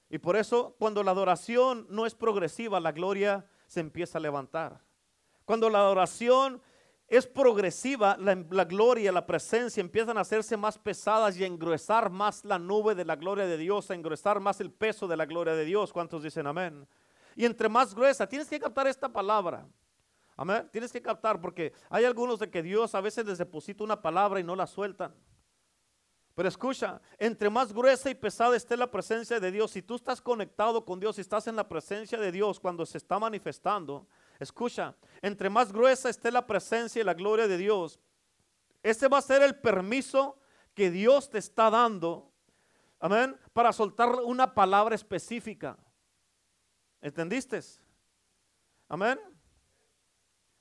[0.09, 4.81] Y por eso cuando la adoración no es progresiva, la gloria se empieza a levantar.
[5.45, 6.61] Cuando la adoración
[7.07, 12.43] es progresiva, la, gloria, la presencia empiezan a hacerse más pesadas y a engruesar más
[12.43, 15.55] la nube de la gloria de Dios, a engruesar más el peso de la gloria
[15.55, 15.93] de Dios.
[15.93, 16.87] ¿Cuántos dicen amén?
[17.35, 19.65] Y entre más gruesa, tienes que captar esta palabra.
[20.35, 20.67] Amén.
[20.71, 24.39] Tienes que captar porque hay algunos de que Dios a veces les deposita una palabra
[24.39, 25.15] y no la sueltan.
[26.37, 30.21] Pero escucha, entre más gruesa y pesada esté la presencia de Dios, si tú estás
[30.21, 34.93] conectado con Dios, si estás en la presencia de Dios cuando se está manifestando, escucha,
[35.23, 37.99] entre más gruesa esté la presencia y la gloria de Dios,
[38.83, 40.37] ese va a ser el permiso
[40.75, 42.31] que Dios te está dando,
[42.99, 45.75] amén, para soltar una palabra específica.
[47.01, 47.61] ¿Entendiste?
[48.87, 49.19] Amén.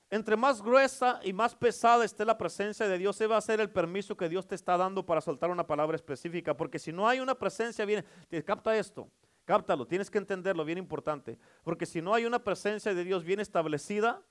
[0.09, 3.59] Entre más gruesa y más pesada esté la presencia de Dios, ese va a ser
[3.59, 6.55] el permiso que Dios te está dando para soltar una palabra específica.
[6.55, 9.09] Porque si no hay una presencia, viene, te capta esto,
[9.43, 11.37] cáptalo, tienes que entenderlo, bien importante.
[11.63, 14.21] Porque si no hay una presencia de Dios bien establecida,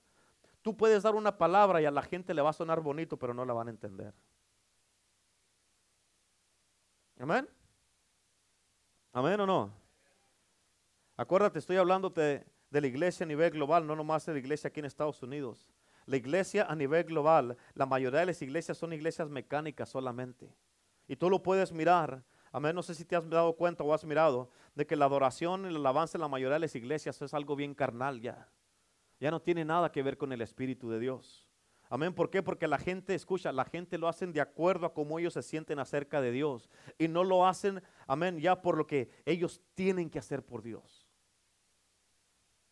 [0.63, 3.35] tú puedes dar una palabra y a la gente le va a sonar bonito, pero
[3.35, 4.15] no la van a entender.
[7.19, 7.49] Amén.
[9.13, 9.73] Amén o no.
[11.19, 14.81] Acuérdate, estoy hablándote de la iglesia a nivel global, no nomás de la iglesia aquí
[14.81, 15.69] en Estados Unidos.
[16.07, 20.55] La iglesia a nivel global, la mayoría de las iglesias son iglesias mecánicas solamente.
[21.09, 22.23] Y tú lo puedes mirar.
[22.53, 25.71] Amén, no sé si te has dado cuenta o has mirado de que la adoración
[25.71, 28.49] y el avance en la mayoría de las iglesias es algo bien carnal ya.
[29.19, 31.47] Ya no tiene nada que ver con el Espíritu de Dios.
[31.89, 32.43] Amén, ¿por qué?
[32.43, 35.79] Porque la gente, escucha, la gente lo hacen de acuerdo a cómo ellos se sienten
[35.79, 36.69] acerca de Dios.
[36.99, 40.96] Y no lo hacen, amén, ya por lo que ellos tienen que hacer por Dios.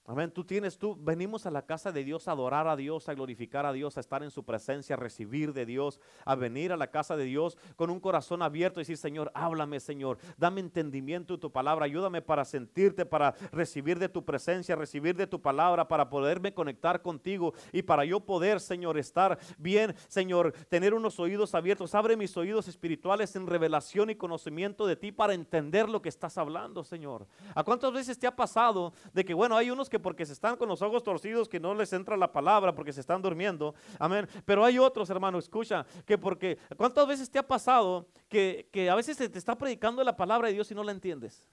[0.07, 0.31] Amén.
[0.31, 3.65] Tú tienes, tú, venimos a la casa de Dios a adorar a Dios, a glorificar
[3.65, 6.91] a Dios, a estar en su presencia, a recibir de Dios, a venir a la
[6.91, 11.41] casa de Dios con un corazón abierto y decir, Señor, háblame, Señor, dame entendimiento de
[11.41, 16.11] tu palabra, ayúdame para sentirte, para recibir de tu presencia, recibir de tu palabra, para
[16.11, 21.95] poderme conectar contigo y para yo poder, Señor, estar bien, Señor, tener unos oídos abiertos.
[21.95, 26.37] Abre mis oídos espirituales en revelación y conocimiento de ti para entender lo que estás
[26.37, 27.27] hablando, Señor.
[27.55, 30.57] ¿A cuántas veces te ha pasado de que, bueno, hay unos que porque se están
[30.57, 33.75] con los ojos torcidos que no les entra la palabra porque se están durmiendo.
[33.99, 34.29] Amén.
[34.45, 39.17] Pero hay otros, hermano, escucha, que porque, ¿cuántas veces te ha pasado que, a veces
[39.17, 41.47] se te está predicando la palabra de Dios y no la entiendes?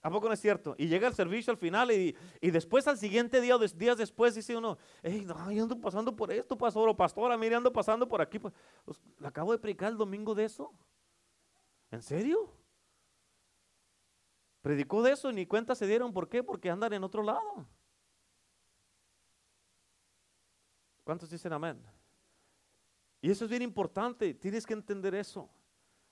[0.00, 0.74] ¿A poco no es cierto?
[0.78, 4.56] Y llega el servicio al final y, después al siguiente día o días después dice
[4.56, 5.26] uno, hey,
[5.60, 8.38] ando pasando por esto, pastor o pastora, mire, ando pasando por aquí.
[8.38, 10.72] Pues, pues, ¿Le acabo de predicar el domingo de eso?
[11.90, 12.57] ¿En serio?
[14.68, 16.12] Predicó de eso y ni cuenta se dieron.
[16.12, 16.42] ¿Por qué?
[16.42, 17.66] Porque andan en otro lado.
[21.04, 21.82] ¿Cuántos dicen amén?
[23.22, 24.34] Y eso es bien importante.
[24.34, 25.48] Tienes que entender eso.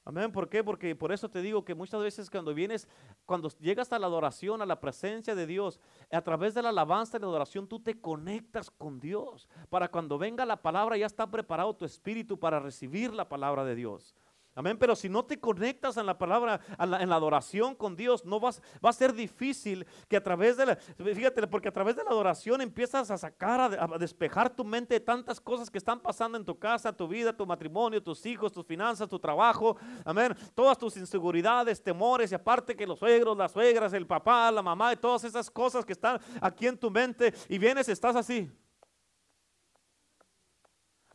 [0.06, 0.32] Amén.
[0.32, 0.64] ¿Por qué?
[0.64, 2.88] Porque por eso te digo que muchas veces cuando vienes,
[3.26, 5.78] cuando llegas a la adoración, a la presencia de Dios,
[6.10, 9.50] a través de la alabanza y la adoración, tú te conectas con Dios.
[9.68, 13.74] Para cuando venga la palabra, ya está preparado tu espíritu para recibir la palabra de
[13.74, 14.14] Dios.
[14.58, 18.40] Amén, pero si no te conectas en la palabra, en la adoración con Dios, no
[18.40, 22.02] vas, va a ser difícil que a través de la, fíjate, porque a través de
[22.02, 26.38] la adoración empiezas a sacar, a, despejar tu mente de tantas cosas que están pasando
[26.38, 30.78] en tu casa, tu vida, tu matrimonio, tus hijos, tus finanzas, tu trabajo, amén, todas
[30.78, 34.96] tus inseguridades, temores, y aparte que los suegros, las suegras, el papá, la mamá, y
[34.96, 38.50] todas esas cosas que están aquí en tu mente, y vienes, estás así,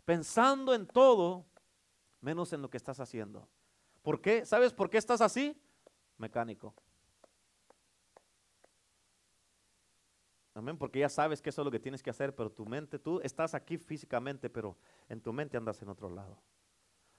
[0.06, 1.48] pensando en todo
[2.22, 3.48] menos en lo que estás haciendo.
[4.02, 4.46] ¿Por qué?
[4.46, 5.60] ¿Sabes por qué estás así?
[6.18, 6.74] Mecánico.
[10.54, 13.00] Amén, porque ya sabes que eso es lo que tienes que hacer, pero tu mente,
[13.00, 16.38] tú estás aquí físicamente, pero en tu mente andas en otro lado.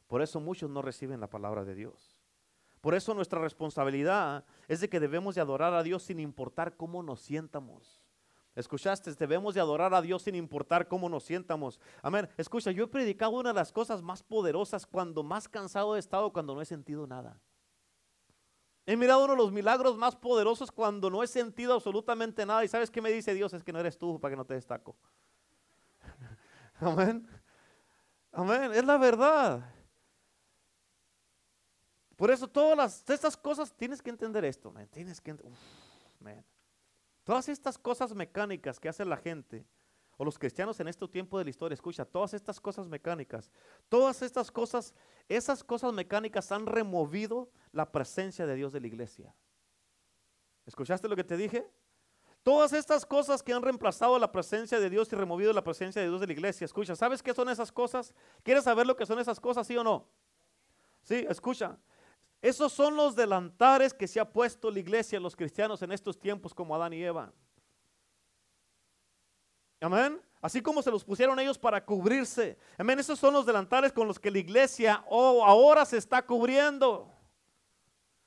[0.06, 2.20] Por eso muchos no reciben la palabra de Dios.
[2.82, 7.02] Por eso nuestra responsabilidad es de que debemos de adorar a Dios sin importar cómo
[7.02, 8.01] nos sientamos.
[8.54, 11.80] Escuchaste, debemos de adorar a Dios sin importar cómo nos sientamos.
[12.02, 12.28] Amén.
[12.36, 16.32] Escucha, yo he predicado una de las cosas más poderosas cuando más cansado he estado,
[16.32, 17.40] cuando no he sentido nada.
[18.84, 22.64] He mirado uno de los milagros más poderosos cuando no he sentido absolutamente nada.
[22.64, 23.54] ¿Y sabes qué me dice Dios?
[23.54, 24.96] Es que no eres tú para que no te destaco.
[26.80, 27.26] Amén.
[28.32, 28.72] Amén.
[28.74, 29.72] Es la verdad.
[32.16, 34.70] Por eso todas estas cosas tienes que entender esto.
[34.70, 34.88] Man.
[34.88, 35.58] Tienes que uf,
[37.24, 39.64] Todas estas cosas mecánicas que hace la gente,
[40.16, 43.50] o los cristianos en este tiempo de la historia, escucha, todas estas cosas mecánicas,
[43.88, 44.94] todas estas cosas,
[45.28, 49.34] esas cosas mecánicas han removido la presencia de Dios de la iglesia.
[50.66, 51.66] ¿Escuchaste lo que te dije?
[52.42, 56.08] Todas estas cosas que han reemplazado la presencia de Dios y removido la presencia de
[56.08, 56.64] Dios de la iglesia.
[56.64, 58.12] Escucha, ¿sabes qué son esas cosas?
[58.42, 60.08] ¿Quieres saber lo que son esas cosas, sí o no?
[61.02, 61.78] Sí, escucha.
[62.42, 66.52] Esos son los delantares que se ha puesto la iglesia, los cristianos en estos tiempos
[66.52, 67.32] como Adán y Eva.
[69.80, 70.20] Amén.
[70.40, 72.58] Así como se los pusieron ellos para cubrirse.
[72.76, 72.98] Amén.
[72.98, 77.08] Esos son los delantares con los que la iglesia oh, ahora se está cubriendo.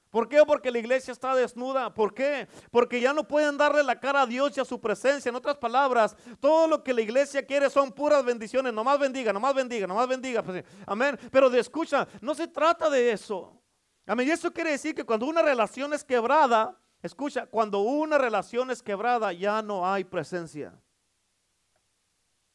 [0.09, 0.41] ¿Por qué?
[0.47, 1.93] Porque la iglesia está desnuda.
[1.93, 2.47] ¿Por qué?
[2.71, 5.27] Porque ya no pueden darle la cara a Dios y a su presencia.
[5.27, 8.71] En otras palabras, todo lo que la iglesia quiere son puras bendiciones.
[8.71, 10.41] Nomás bendiga, nomás bendiga, nomás bendiga.
[10.41, 11.19] Pues, amén.
[11.29, 13.61] Pero de escucha, no se trata de eso.
[14.05, 14.27] Amén.
[14.27, 18.83] Y eso quiere decir que cuando una relación es quebrada, escucha, cuando una relación es
[18.83, 20.73] quebrada ya no hay presencia.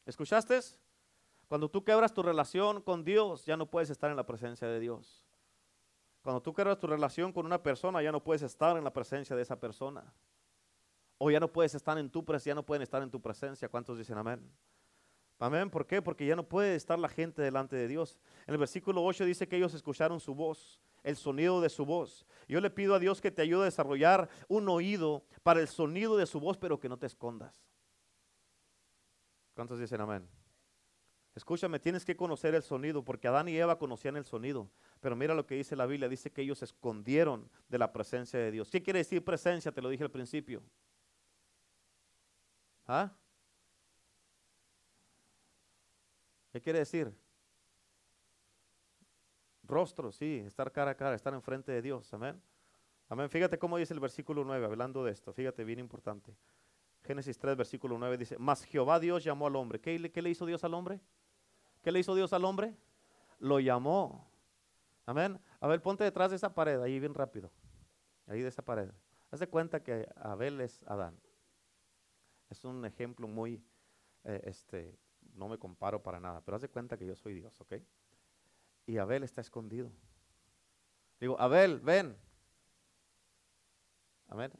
[0.05, 0.59] ¿Escuchaste?
[1.47, 4.79] Cuando tú quebras tu relación con Dios, ya no puedes estar en la presencia de
[4.79, 5.27] Dios.
[6.21, 9.35] Cuando tú quebras tu relación con una persona, ya no puedes estar en la presencia
[9.35, 10.13] de esa persona.
[11.17, 13.67] O ya no puedes estar en tu presencia, ya no pueden estar en tu presencia.
[13.67, 14.49] ¿Cuántos dicen amén?
[15.41, 15.71] Amén.
[15.71, 16.03] ¿Por qué?
[16.03, 18.19] Porque ya no puede estar la gente delante de Dios.
[18.45, 22.27] En el versículo 8 dice que ellos escucharon su voz, el sonido de su voz.
[22.47, 26.15] Yo le pido a Dios que te ayude a desarrollar un oído para el sonido
[26.15, 27.59] de su voz, pero que no te escondas.
[29.55, 30.29] ¿Cuántos dicen amén?
[31.33, 34.69] Escúchame, tienes que conocer el sonido, porque Adán y Eva conocían el sonido.
[34.99, 38.37] Pero mira lo que dice la Biblia, dice que ellos se escondieron de la presencia
[38.37, 38.69] de Dios.
[38.69, 39.71] ¿Qué quiere decir presencia?
[39.71, 40.61] Te lo dije al principio.
[42.85, 43.11] ¿Ah?
[46.51, 47.13] ¿Qué quiere decir?
[49.63, 52.13] Rostro, sí, estar cara a cara, estar enfrente de Dios.
[52.13, 52.41] Amén.
[53.07, 53.29] Amén.
[53.29, 55.31] Fíjate cómo dice el versículo 9, hablando de esto.
[55.33, 56.35] Fíjate, bien importante.
[57.03, 59.79] Génesis 3, versículo 9 dice, mas Jehová Dios llamó al hombre.
[59.79, 60.99] ¿Qué, ¿Qué, le hizo Dios al hombre?
[61.81, 62.75] ¿Qué le hizo Dios al hombre?
[63.39, 64.29] Lo llamó.
[65.05, 65.39] Amén.
[65.59, 67.51] A ver, ponte detrás de esa pared, ahí bien rápido.
[68.27, 68.89] Ahí de esa pared.
[69.31, 71.17] Haz de cuenta que Abel es Adán.
[72.49, 73.63] Es un ejemplo muy,
[74.25, 74.97] eh, este,
[75.35, 77.73] no me comparo para nada, pero haz cuenta que yo soy Dios, ¿ok?
[78.85, 79.91] Y Abel está escondido.
[81.19, 82.17] Digo, Abel, ven.
[84.27, 84.51] Amén.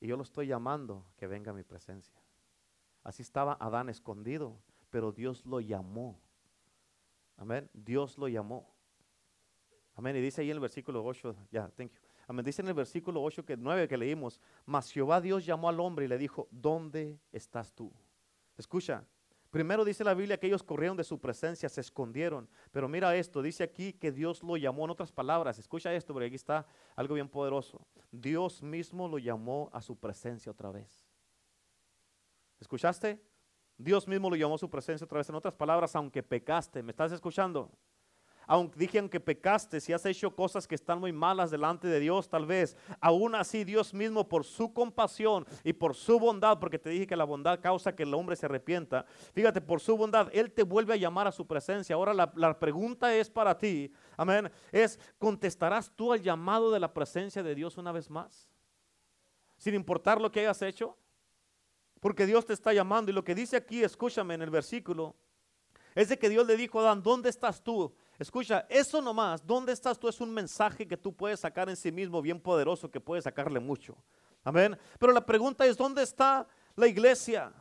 [0.00, 2.20] Y yo lo estoy llamando que venga a mi presencia.
[3.02, 4.58] Así estaba Adán escondido,
[4.90, 6.20] pero Dios lo llamó.
[7.36, 7.68] Amén.
[7.72, 8.74] Dios lo llamó.
[9.94, 10.16] Amén.
[10.16, 11.98] Y dice ahí en el versículo 8, ya, thank you.
[12.26, 12.44] Amén.
[12.44, 16.06] Dice en el versículo 8 que 9 que leímos, mas Jehová Dios llamó al hombre
[16.06, 17.92] y le dijo, ¿dónde estás tú?
[18.56, 19.04] Escucha,
[19.54, 22.48] primero dice la Biblia que ellos corrieron de su presencia, se escondieron.
[22.72, 25.60] Pero mira esto, dice aquí que Dios lo llamó en otras palabras.
[25.60, 27.86] Escucha esto, porque aquí está algo bien poderoso.
[28.10, 31.06] Dios mismo lo llamó a su presencia otra vez.
[32.58, 33.22] ¿Escuchaste?
[33.78, 35.28] Dios mismo lo llamó a su presencia otra vez.
[35.28, 37.70] En otras palabras, aunque pecaste, ¿me estás escuchando?
[38.46, 42.28] Aunque dije aunque pecaste, si has hecho cosas que están muy malas delante de Dios,
[42.28, 46.90] tal vez, aún así Dios mismo por su compasión y por su bondad, porque te
[46.90, 50.52] dije que la bondad causa que el hombre se arrepienta, fíjate, por su bondad, Él
[50.52, 51.94] te vuelve a llamar a su presencia.
[51.94, 56.92] Ahora la, la pregunta es para ti, amén, es, ¿contestarás tú al llamado de la
[56.92, 58.48] presencia de Dios una vez más?
[59.56, 60.96] Sin importar lo que hayas hecho.
[62.04, 65.16] Porque Dios te está llamando y lo que dice aquí, escúchame en el versículo,
[65.94, 67.94] es de que Dios le dijo a Adán, ¿dónde estás tú?
[68.18, 70.08] Escucha, eso nomás, ¿dónde estás tú?
[70.08, 73.58] Es un mensaje que tú puedes sacar en sí mismo bien poderoso, que puedes sacarle
[73.58, 73.96] mucho.
[74.44, 74.78] Amén.
[74.98, 76.46] Pero la pregunta es, ¿dónde está
[76.76, 77.52] la iglesia?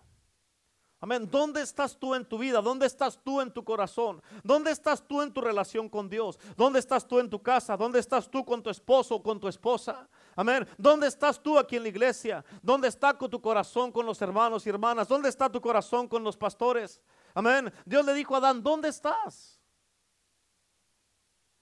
[1.00, 1.28] Amén.
[1.30, 2.62] ¿Dónde estás tú en tu vida?
[2.62, 4.22] ¿Dónde estás tú en tu corazón?
[4.42, 6.40] ¿Dónde estás tú en tu relación con Dios?
[6.56, 7.76] ¿Dónde estás tú en tu casa?
[7.76, 10.08] ¿Dónde estás tú con tu esposo o con tu esposa?
[10.34, 10.66] Amén.
[10.78, 12.46] ¿Dónde estás tú aquí en la iglesia?
[12.62, 15.08] ¿Dónde está con tu corazón con los hermanos y hermanas?
[15.08, 17.02] ¿Dónde está tu corazón con los pastores?
[17.34, 17.74] Amén.
[17.86, 19.60] Dios le dijo a Adán, ¿dónde estás?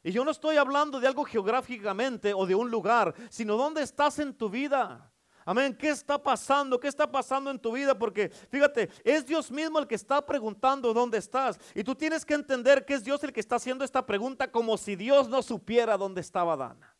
[0.03, 4.17] Y yo no estoy hablando de algo geográficamente o de un lugar, sino dónde estás
[4.19, 5.11] en tu vida.
[5.45, 5.75] Amén.
[5.75, 6.79] ¿Qué está pasando?
[6.79, 7.97] ¿Qué está pasando en tu vida?
[7.97, 11.59] Porque fíjate, es Dios mismo el que está preguntando dónde estás.
[11.73, 14.77] Y tú tienes que entender que es Dios el que está haciendo esta pregunta como
[14.77, 16.95] si Dios no supiera dónde estaba Dana.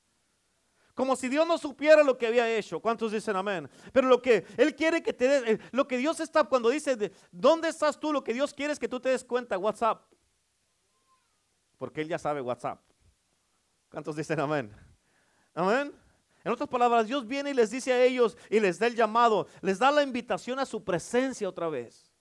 [0.94, 2.80] Como si Dios no supiera lo que había hecho.
[2.80, 3.70] ¿Cuántos dicen amén?
[3.94, 7.12] Pero lo que Él quiere que te des, eh, lo que Dios está cuando dice,
[7.32, 8.12] ¿dónde estás tú?
[8.12, 10.04] Lo que Dios quiere es que tú te des cuenta, WhatsApp.
[11.78, 12.91] Porque Él ya sabe WhatsApp.
[13.92, 14.72] ¿Cuántos dicen amén?
[15.54, 15.94] Amén.
[16.44, 19.48] En otras palabras, Dios viene y les dice a ellos y les da el llamado,
[19.62, 22.12] les da la invitación a su presencia otra vez.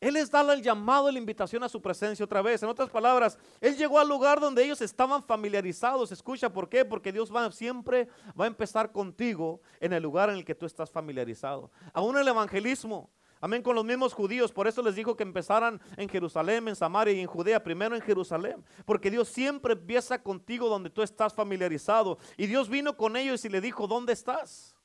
[0.00, 2.62] Él les da el llamado la invitación a su presencia otra vez.
[2.62, 6.10] En otras palabras, Él llegó al lugar donde ellos estaban familiarizados.
[6.10, 6.86] Escucha, ¿por qué?
[6.86, 10.64] Porque Dios va, siempre va a empezar contigo en el lugar en el que tú
[10.64, 11.70] estás familiarizado.
[11.92, 13.10] Aún el evangelismo,
[13.42, 14.52] Amén, con los mismos judíos.
[14.52, 17.62] Por eso les dijo que empezaran en Jerusalén, en Samaria y en Judea.
[17.62, 18.62] Primero en Jerusalén.
[18.84, 22.18] Porque Dios siempre empieza contigo donde tú estás familiarizado.
[22.36, 24.76] Y Dios vino con ellos y le dijo, ¿dónde estás?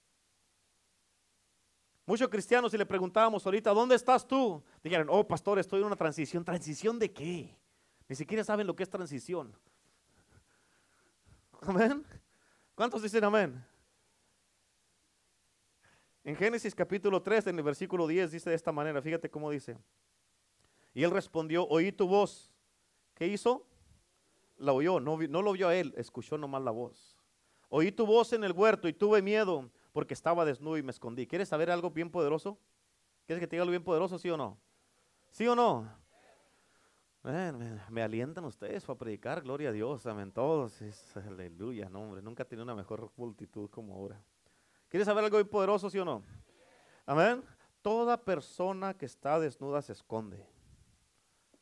[2.06, 4.64] Muchos cristianos, si le preguntábamos ahorita, ¿dónde estás tú?
[4.84, 6.46] Dijeron, oh pastor, estoy en una transición.
[6.46, 7.58] ¿Transición de qué?
[8.08, 9.54] Ni siquiera saben lo que es transición.
[11.62, 12.06] Amén.
[12.76, 13.66] ¿Cuántos dicen amén?
[16.26, 19.78] En Génesis capítulo 3, en el versículo 10, dice de esta manera, fíjate cómo dice.
[20.96, 22.52] Y él respondió, oí tu voz.
[23.14, 23.68] ¿Qué hizo?
[24.58, 27.16] La oyó, no, lo oyó a él, escuchó nomás la voz.
[27.70, 31.28] Oí tu voz en el huerto y tuve miedo porque estaba desnudo y me escondí.
[31.28, 32.58] ¿Quieres saber algo bien poderoso?
[33.28, 34.58] ¿Quieres que te diga algo bien poderoso, sí o no?
[35.30, 35.88] ¿Sí o no?
[37.22, 40.80] me, alientan ustedes para predicar, gloria a Dios, amén, todos,
[41.16, 44.24] aleluya, no nunca he tenido una mejor multitud como ahora.
[44.96, 46.24] ¿Quieres saber algo muy poderoso, sí o no?
[47.06, 47.44] Amén.
[47.82, 50.48] Toda persona que está desnuda se esconde.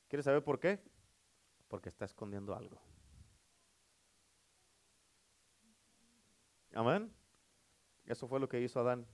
[0.08, 0.80] ¿Quieres saber por qué?
[1.68, 2.80] Porque está escondiendo algo.
[6.76, 7.12] Amén.
[8.06, 9.08] Eso fue lo que hizo Adán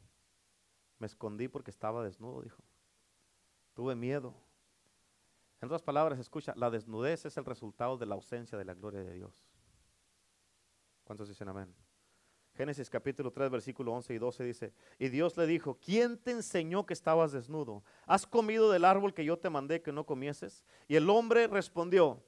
[0.97, 2.61] Me escondí porque estaba desnudo, dijo.
[3.73, 4.35] Tuve miedo.
[5.61, 8.99] En otras palabras, escucha, la desnudez es el resultado de la ausencia de la gloria
[8.99, 9.47] de Dios.
[11.05, 11.73] ¿Cuántos dicen amén?
[12.59, 16.85] Génesis capítulo 3, versículo 11 y 12 dice, y Dios le dijo, ¿quién te enseñó
[16.85, 17.85] que estabas desnudo?
[18.05, 20.65] ¿Has comido del árbol que yo te mandé que no comieses?
[20.89, 22.21] Y el hombre respondió,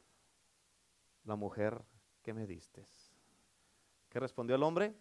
[1.26, 1.82] la mujer
[2.22, 2.88] que me diste.
[4.08, 4.96] ¿Qué respondió el hombre?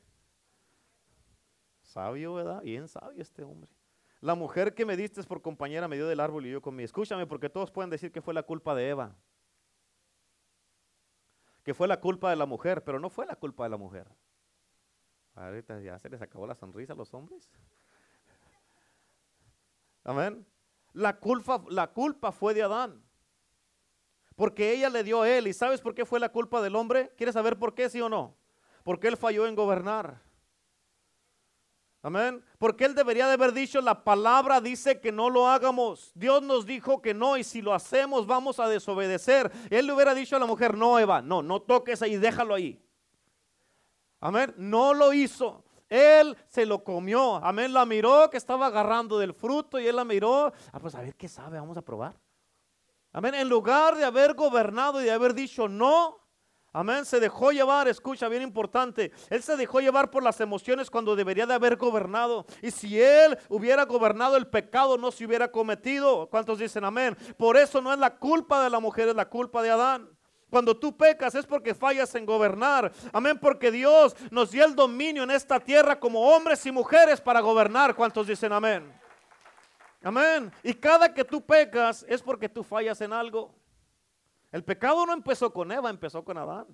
[1.85, 2.63] Sabio, ¿verdad?
[2.63, 3.71] Bien sabio este hombre.
[4.21, 6.83] La mujer que me diste por compañera me dio del árbol y yo comí.
[6.83, 9.15] Escúchame, porque todos pueden decir que fue la culpa de Eva.
[11.63, 14.09] Que fue la culpa de la mujer, pero no fue la culpa de la mujer.
[15.41, 17.49] Ahorita ya se les acabó la sonrisa a los hombres.
[20.05, 20.47] Amén.
[20.93, 23.03] La culpa, la culpa fue de Adán.
[24.37, 25.47] Porque ella le dio a él.
[25.47, 27.13] ¿Y sabes por qué fue la culpa del hombre?
[27.17, 28.37] ¿Quieres saber por qué, sí o no?
[28.85, 30.21] Porque él falló en gobernar.
[32.03, 32.45] Amén.
[32.59, 36.13] Porque él debería de haber dicho, la palabra dice que no lo hagamos.
[36.15, 39.51] Dios nos dijo que no y si lo hacemos vamos a desobedecer.
[39.71, 42.83] Él le hubiera dicho a la mujer, no, Eva, no, no toques ahí, déjalo ahí.
[44.21, 44.55] Amén.
[44.57, 45.65] No lo hizo.
[45.89, 47.37] Él se lo comió.
[47.37, 47.73] Amén.
[47.73, 50.53] La miró que estaba agarrando del fruto y él la miró.
[50.73, 52.19] Ah, pues a ver qué sabe, vamos a probar.
[53.13, 53.35] Amén.
[53.35, 56.21] En lugar de haber gobernado y de haber dicho no,
[56.73, 57.05] Amén.
[57.05, 59.11] Se dejó llevar, escucha, bien importante.
[59.29, 62.47] Él se dejó llevar por las emociones cuando debería de haber gobernado.
[62.63, 66.29] Y si él hubiera gobernado, el pecado no se hubiera cometido.
[66.29, 67.17] ¿Cuántos dicen amén?
[67.37, 70.09] Por eso no es la culpa de la mujer, es la culpa de Adán.
[70.51, 72.93] Cuando tú pecas es porque fallas en gobernar.
[73.13, 77.41] Amén, porque Dios nos dio el dominio en esta tierra como hombres y mujeres para
[77.41, 77.95] gobernar.
[77.95, 78.93] ¿Cuántos dicen amén?
[80.03, 80.51] Amén.
[80.63, 83.55] Y cada que tú pecas es porque tú fallas en algo.
[84.51, 86.67] El pecado no empezó con Eva, empezó con Adán.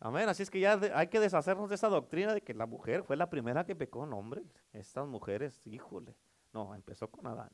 [0.00, 0.28] Amén.
[0.28, 3.16] Así es que ya hay que deshacernos de esa doctrina de que la mujer fue
[3.16, 4.04] la primera que pecó.
[4.06, 4.42] No, hombre,
[4.72, 6.16] estas mujeres, híjole.
[6.52, 7.50] No, empezó con Adán.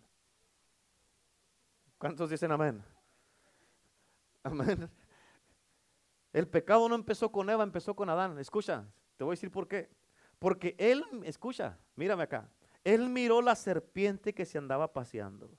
[1.98, 2.82] ¿Cuántos dicen amén?
[6.32, 8.38] El pecado no empezó con Eva, empezó con Adán.
[8.38, 8.84] Escucha,
[9.16, 9.88] te voy a decir por qué.
[10.38, 12.48] Porque él, escucha, mírame acá.
[12.84, 15.50] Él miró la serpiente que se andaba paseando.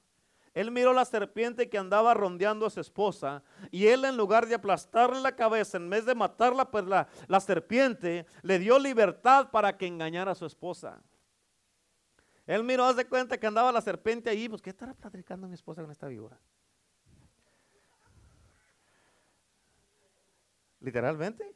[0.54, 4.56] Él miró la serpiente que andaba rondeando a su esposa y él en lugar de
[4.56, 9.78] aplastarle la cabeza, en vez de matarla, pues la, la serpiente le dio libertad para
[9.78, 11.00] que engañara a su esposa.
[12.48, 15.54] Él miró, haz de cuenta que andaba la serpiente ahí, pues ¿qué estará platicando mi
[15.54, 16.40] esposa con esta víbora?
[20.80, 21.56] Literalmente.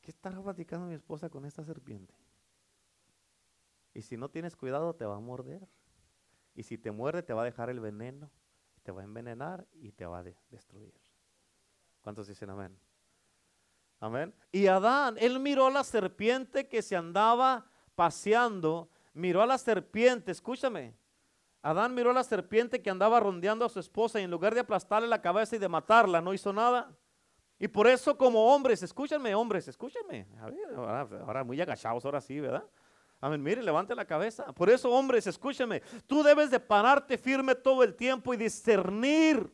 [0.00, 2.14] ¿Qué estará platicando mi esposa con esta serpiente?
[3.92, 5.66] Y si no tienes cuidado, te va a morder.
[6.54, 8.30] Y si te muerde, te va a dejar el veneno,
[8.82, 10.94] te va a envenenar y te va a destruir.
[12.02, 12.78] ¿Cuántos dicen amén?
[13.98, 14.34] Amén.
[14.52, 20.30] Y Adán, él miró a la serpiente que se andaba paseando, miró a la serpiente,
[20.30, 20.94] escúchame.
[21.62, 24.60] Adán miró a la serpiente que andaba rondeando a su esposa y en lugar de
[24.60, 26.96] aplastarle la cabeza y de matarla, no hizo nada.
[27.58, 30.26] Y por eso como hombres, escúchenme hombres, escúchenme.
[30.40, 32.64] A ver, ahora, ahora muy agachados, ahora sí, ¿verdad?
[33.20, 33.42] Amén.
[33.42, 34.52] Mire, levante la cabeza.
[34.52, 35.80] Por eso, hombres, escúcheme.
[36.06, 39.50] Tú debes de pararte firme todo el tiempo y discernir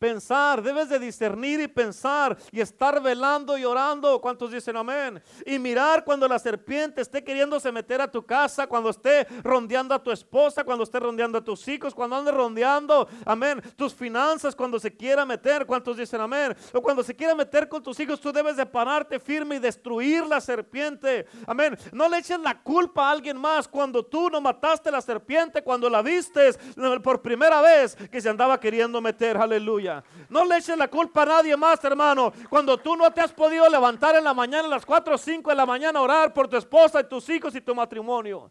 [0.00, 4.18] pensar, debes de discernir y pensar y estar velando y orando.
[4.18, 5.22] ¿Cuántos dicen amén?
[5.44, 10.02] Y mirar cuando la serpiente esté queriéndose meter a tu casa, cuando esté rondeando a
[10.02, 14.80] tu esposa, cuando esté rondeando a tus hijos, cuando ande rondeando, amén, tus finanzas, cuando
[14.80, 15.66] se quiera meter.
[15.66, 16.56] ¿Cuántos dicen amén?
[16.72, 20.24] O cuando se quiera meter con tus hijos, tú debes de pararte firme y destruir
[20.24, 21.26] la serpiente.
[21.46, 21.76] Amén.
[21.92, 25.90] No le eches la culpa a alguien más cuando tú no mataste la serpiente, cuando
[25.90, 26.58] la vistes
[27.02, 29.36] por primera vez que se andaba queriendo meter.
[29.36, 29.89] Aleluya.
[30.28, 32.32] No le eches la culpa a nadie más, hermano.
[32.48, 35.50] Cuando tú no te has podido levantar en la mañana, a las 4 o 5
[35.50, 38.50] de la mañana, a orar por tu esposa y tus hijos y tu matrimonio.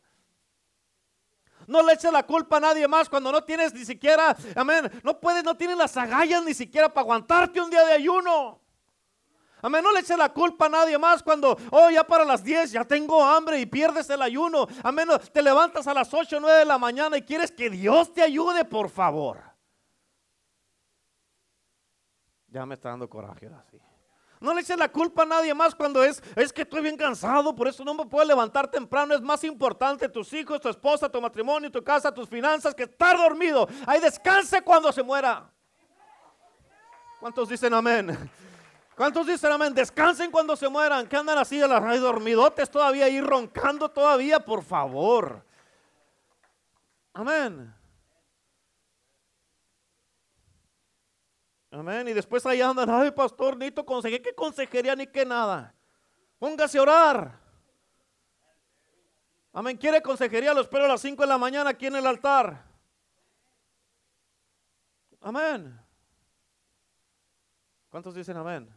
[1.70, 5.20] No le eches la culpa a nadie más cuando no tienes ni siquiera, amén, no
[5.20, 8.60] puedes, no tienes las agallas ni siquiera para aguantarte un día de ayuno.
[9.62, 12.72] Amén, no le eches la culpa a nadie más cuando, oh, ya para las 10
[12.72, 14.68] ya tengo hambre y pierdes el ayuno.
[14.82, 18.12] Amén, te levantas a las 8 o 9 de la mañana y quieres que Dios
[18.14, 19.49] te ayude, por favor.
[22.52, 23.80] Ya me está dando coraje así.
[24.39, 27.54] No le eches la culpa a nadie más cuando es, es que estoy bien cansado,
[27.54, 29.14] por eso no me puedo levantar temprano.
[29.14, 33.18] Es más importante tus hijos, tu esposa, tu matrimonio, tu casa, tus finanzas, que estar
[33.18, 33.68] dormido.
[33.86, 35.52] Ahí descanse cuando se muera.
[37.20, 38.18] ¿Cuántos dicen amén?
[38.95, 39.74] ¿Cuántos dicen amén?
[39.74, 41.06] Descansen cuando se mueran.
[41.08, 45.43] Que andan así de las raíces dormidotes todavía ahí roncando todavía, por favor.
[47.14, 47.79] Amén.
[51.72, 52.08] Amén.
[52.08, 55.74] Y después ahí andan, ay pastor, ni te consejé, ¿qué consejería ni qué nada?
[56.40, 57.40] Póngase a orar.
[59.52, 59.78] Amén.
[59.78, 60.54] ¿Quiere consejería?
[60.54, 62.66] Lo espero a las 5 de la mañana aquí en el altar.
[65.22, 65.80] Amén.
[67.90, 68.70] ¿Cuántos dicen amén?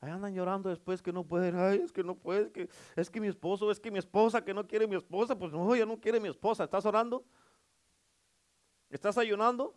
[0.00, 1.56] Ahí andan llorando después que no pueden.
[1.56, 4.52] Ay, es que no puedes, que es que mi esposo, es que mi esposa, que
[4.52, 6.64] no quiere mi esposa, pues no, ya no quiere mi esposa.
[6.64, 7.24] ¿Estás orando?
[8.90, 9.74] ¿Estás ayunando?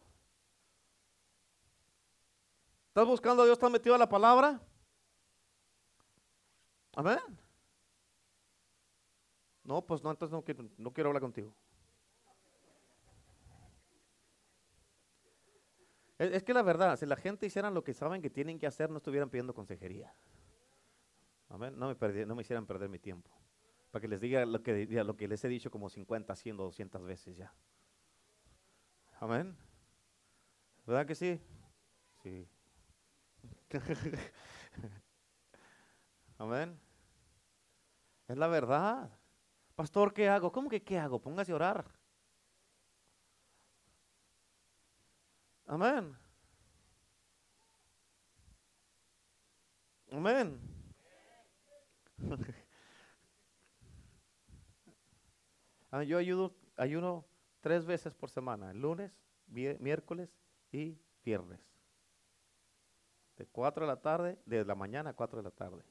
[2.89, 3.57] ¿Estás buscando a Dios?
[3.57, 4.59] ¿Estás metido a la palabra?
[6.95, 7.19] Amén.
[9.63, 11.53] No, pues no, entonces no quiero, no quiero hablar contigo.
[16.17, 18.89] Es, que la verdad, si la gente hiciera lo que saben que tienen que hacer,
[18.89, 20.13] no estuvieran pidiendo consejería.
[21.47, 21.77] Amén.
[21.77, 23.31] No me, no me hicieran perder mi tiempo.
[23.91, 27.03] Para que les diga lo que, lo que les he dicho como 50, 100, 200
[27.05, 27.53] veces ya.
[29.19, 29.55] Amén.
[30.85, 31.39] ¿Verdad que sí?
[32.23, 32.49] Sí.
[36.37, 36.79] Amén.
[38.27, 39.09] Es la verdad.
[39.75, 40.51] Pastor, ¿qué hago?
[40.51, 41.21] ¿Cómo que qué hago?
[41.21, 41.85] Póngase a orar.
[45.67, 46.17] Amén.
[50.11, 50.59] Amén.
[55.91, 57.25] Ah, yo ayudo, ayuno
[57.61, 59.11] tres veces por semana, lunes,
[59.47, 60.29] miércoles
[60.71, 61.59] y viernes.
[63.39, 65.81] De 4 de la tarde, de la mañana a 4 de la tarde.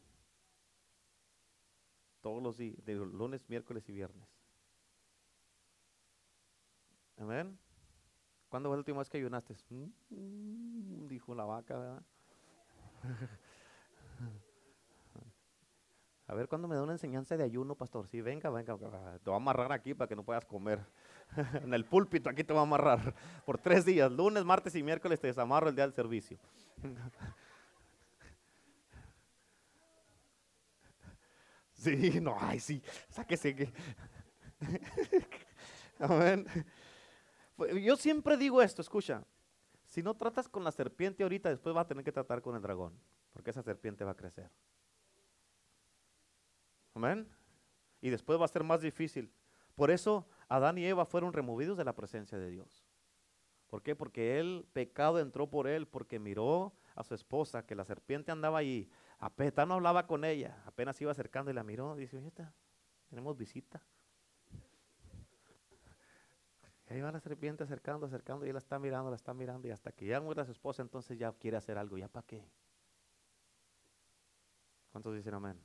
[2.21, 4.29] Todos los días, de lunes, miércoles y viernes.
[7.17, 7.59] Amén.
[8.51, 9.57] ¿Cuándo fue la última vez que ayunaste?
[10.11, 12.03] Mm, dijo la vaca, ¿verdad?
[16.27, 18.07] A ver, ¿cuándo me da una enseñanza de ayuno, pastor?
[18.07, 20.85] Sí, venga, venga, te voy a amarrar aquí para que no puedas comer.
[21.65, 23.15] en el púlpito aquí te voy a amarrar
[23.47, 26.39] por tres días, lunes, martes y miércoles te desamarro el día del servicio.
[31.79, 33.73] sí, no, ay, sí, sáquese que...
[35.99, 36.47] Amén.
[37.57, 39.25] Pues, yo siempre digo esto, escucha,
[39.85, 42.63] si no tratas con la serpiente ahorita, después vas a tener que tratar con el
[42.63, 42.93] dragón,
[43.33, 44.51] porque esa serpiente va a crecer.
[46.95, 47.29] Amén.
[48.01, 49.33] Y después va a ser más difícil.
[49.75, 52.85] Por eso Adán y Eva fueron removidos de la presencia de Dios.
[53.69, 53.95] ¿Por qué?
[53.95, 58.59] Porque el pecado entró por él, porque miró a su esposa, que la serpiente andaba
[58.59, 58.91] ahí.
[59.19, 61.97] Apenas no hablaba con ella, apenas iba acercando y la miró.
[61.97, 62.33] Dice, oye,
[63.09, 63.83] tenemos visita.
[66.89, 69.69] Y ahí va la serpiente acercando, acercando, y él la está mirando, la está mirando,
[69.69, 71.99] y hasta que ya muera su esposa, entonces ya quiere hacer algo.
[71.99, 72.49] ¿Ya para qué?
[74.91, 75.61] ¿Cuántos dicen amén?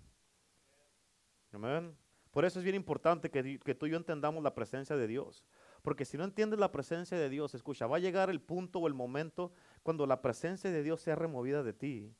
[1.53, 1.95] Amén.
[2.31, 5.45] Por eso es bien importante que, que, tú y yo entendamos la presencia de Dios.
[5.83, 8.87] Porque si no entiendes la presencia de Dios, escucha, va a llegar el punto o
[8.87, 9.51] el momento
[9.83, 12.15] cuando la presencia de Dios sea removida de ti.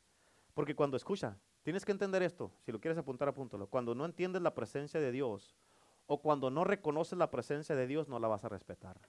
[0.53, 3.67] Porque cuando escucha, tienes que entender esto, si lo quieres apuntar, apúntalo.
[3.67, 5.55] Cuando no entiendes la presencia de Dios,
[6.05, 8.99] o cuando no reconoces la presencia de Dios, no la vas a respetar.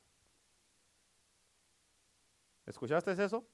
[2.67, 3.45] ¿Escuchaste eso?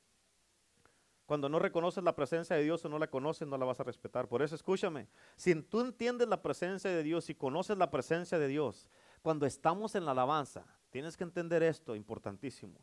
[1.27, 3.85] Cuando no reconoces la presencia de Dios o no la conoces, no la vas a
[3.85, 4.29] respetar.
[4.29, 8.49] Por eso escúchame, si tú entiendes la presencia de Dios y conoces la presencia de
[8.49, 8.89] Dios,
[9.23, 12.81] cuando estamos en la alabanza, tienes que entender esto, importantísimo.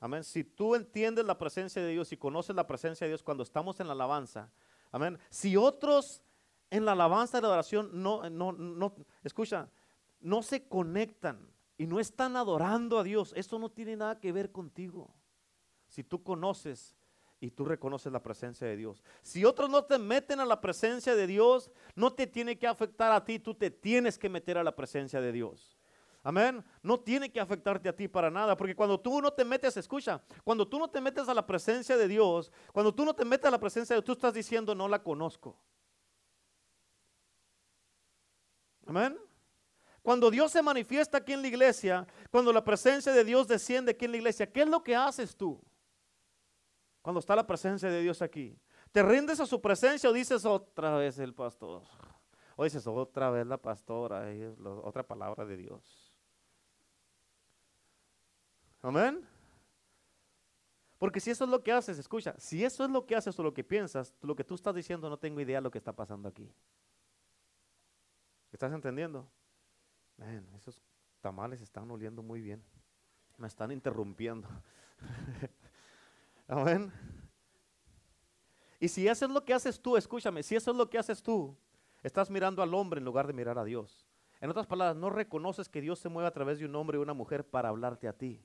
[0.00, 0.24] Amén.
[0.24, 3.78] Si tú entiendes la presencia de Dios y conoces la presencia de Dios cuando estamos
[3.80, 4.50] en la alabanza,
[4.90, 5.18] amén.
[5.28, 6.22] Si otros
[6.70, 9.68] en la alabanza de la oración no, no, no, escucha,
[10.20, 11.46] no se conectan
[11.76, 15.14] y no están adorando a Dios, eso no tiene nada que ver contigo.
[15.86, 16.96] Si tú conoces
[17.38, 19.02] y tú reconoces la presencia de Dios.
[19.22, 23.12] Si otros no te meten a la presencia de Dios, no te tiene que afectar
[23.12, 25.79] a ti, tú te tienes que meter a la presencia de Dios.
[26.22, 26.62] Amén.
[26.82, 30.22] No tiene que afectarte a ti para nada, porque cuando tú no te metes, escucha,
[30.44, 33.46] cuando tú no te metes a la presencia de Dios, cuando tú no te metes
[33.46, 35.58] a la presencia de Dios, tú estás diciendo, no la conozco.
[38.86, 39.18] Amén.
[40.02, 44.06] Cuando Dios se manifiesta aquí en la iglesia, cuando la presencia de Dios desciende aquí
[44.06, 45.60] en la iglesia, ¿qué es lo que haces tú?
[47.02, 48.58] Cuando está la presencia de Dios aquí.
[48.92, 51.82] ¿Te rindes a su presencia o dices otra vez el pastor?
[52.56, 54.26] O dices otra vez la pastora,
[54.82, 56.09] otra palabra de Dios.
[58.82, 59.26] Amén.
[60.98, 63.42] Porque si eso es lo que haces, escucha, si eso es lo que haces o
[63.42, 65.94] lo que piensas, lo que tú estás diciendo no tengo idea de lo que está
[65.94, 66.52] pasando aquí.
[68.52, 69.26] ¿Estás entendiendo?
[70.54, 70.82] esos
[71.22, 72.62] tamales están oliendo muy bien.
[73.38, 74.46] Me están interrumpiendo.
[76.46, 76.92] Amén.
[78.78, 81.22] Y si eso es lo que haces tú, escúchame, si eso es lo que haces
[81.22, 81.56] tú,
[82.02, 84.06] estás mirando al hombre en lugar de mirar a Dios.
[84.40, 87.00] En otras palabras, no reconoces que Dios se mueve a través de un hombre y
[87.00, 88.42] una mujer para hablarte a ti.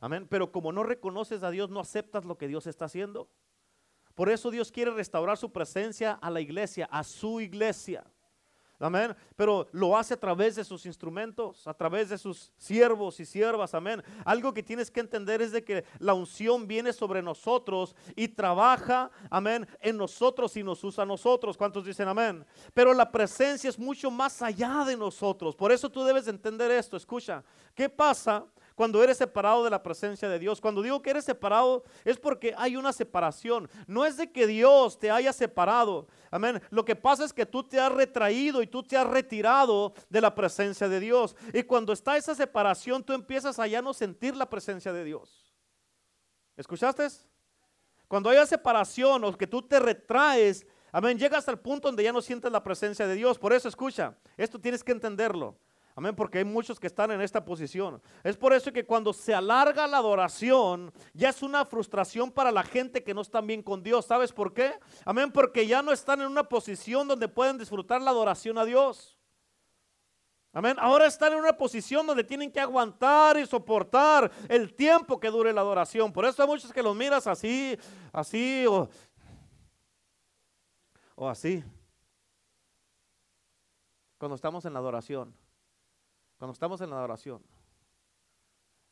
[0.00, 0.26] Amén.
[0.28, 3.28] Pero como no reconoces a Dios, no aceptas lo que Dios está haciendo.
[4.14, 8.04] Por eso Dios quiere restaurar su presencia a la iglesia, a su iglesia.
[8.80, 9.16] Amén.
[9.34, 13.74] Pero lo hace a través de sus instrumentos, a través de sus siervos y siervas.
[13.74, 14.02] Amén.
[14.24, 19.10] Algo que tienes que entender es de que la unción viene sobre nosotros y trabaja,
[19.30, 21.56] amén, en nosotros y nos usa a nosotros.
[21.56, 22.46] ¿Cuántos dicen amén?
[22.72, 25.56] Pero la presencia es mucho más allá de nosotros.
[25.56, 26.96] Por eso tú debes entender esto.
[26.96, 27.42] Escucha,
[27.74, 28.46] ¿qué pasa
[28.78, 30.60] cuando eres separado de la presencia de Dios.
[30.60, 33.68] Cuando digo que eres separado es porque hay una separación.
[33.88, 36.06] No es de que Dios te haya separado.
[36.30, 36.62] Amén.
[36.70, 40.20] Lo que pasa es que tú te has retraído y tú te has retirado de
[40.20, 41.34] la presencia de Dios.
[41.52, 45.52] Y cuando está esa separación, tú empiezas a ya no sentir la presencia de Dios.
[46.56, 47.08] ¿Escuchaste?
[48.06, 52.22] Cuando haya separación o que tú te retraes, amén, llegas al punto donde ya no
[52.22, 53.40] sientes la presencia de Dios.
[53.40, 55.58] Por eso escucha, esto tienes que entenderlo.
[55.98, 58.00] Amén, porque hay muchos que están en esta posición.
[58.22, 62.62] Es por eso que cuando se alarga la adoración, ya es una frustración para la
[62.62, 64.06] gente que no están bien con Dios.
[64.06, 64.78] ¿Sabes por qué?
[65.04, 69.18] Amén, porque ya no están en una posición donde pueden disfrutar la adoración a Dios.
[70.52, 70.76] Amén.
[70.78, 75.52] Ahora están en una posición donde tienen que aguantar y soportar el tiempo que dure
[75.52, 76.12] la adoración.
[76.12, 77.76] Por eso hay muchos que los miras así,
[78.12, 78.88] así o,
[81.16, 81.64] o así.
[84.16, 85.47] Cuando estamos en la adoración.
[86.38, 87.42] Cuando estamos en la adoración.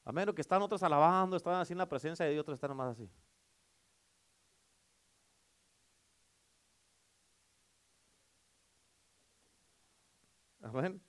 [0.04, 2.90] A menos que están otros alabando, están así en la presencia y otros están más
[2.90, 3.08] así.
[10.62, 11.00] Amén.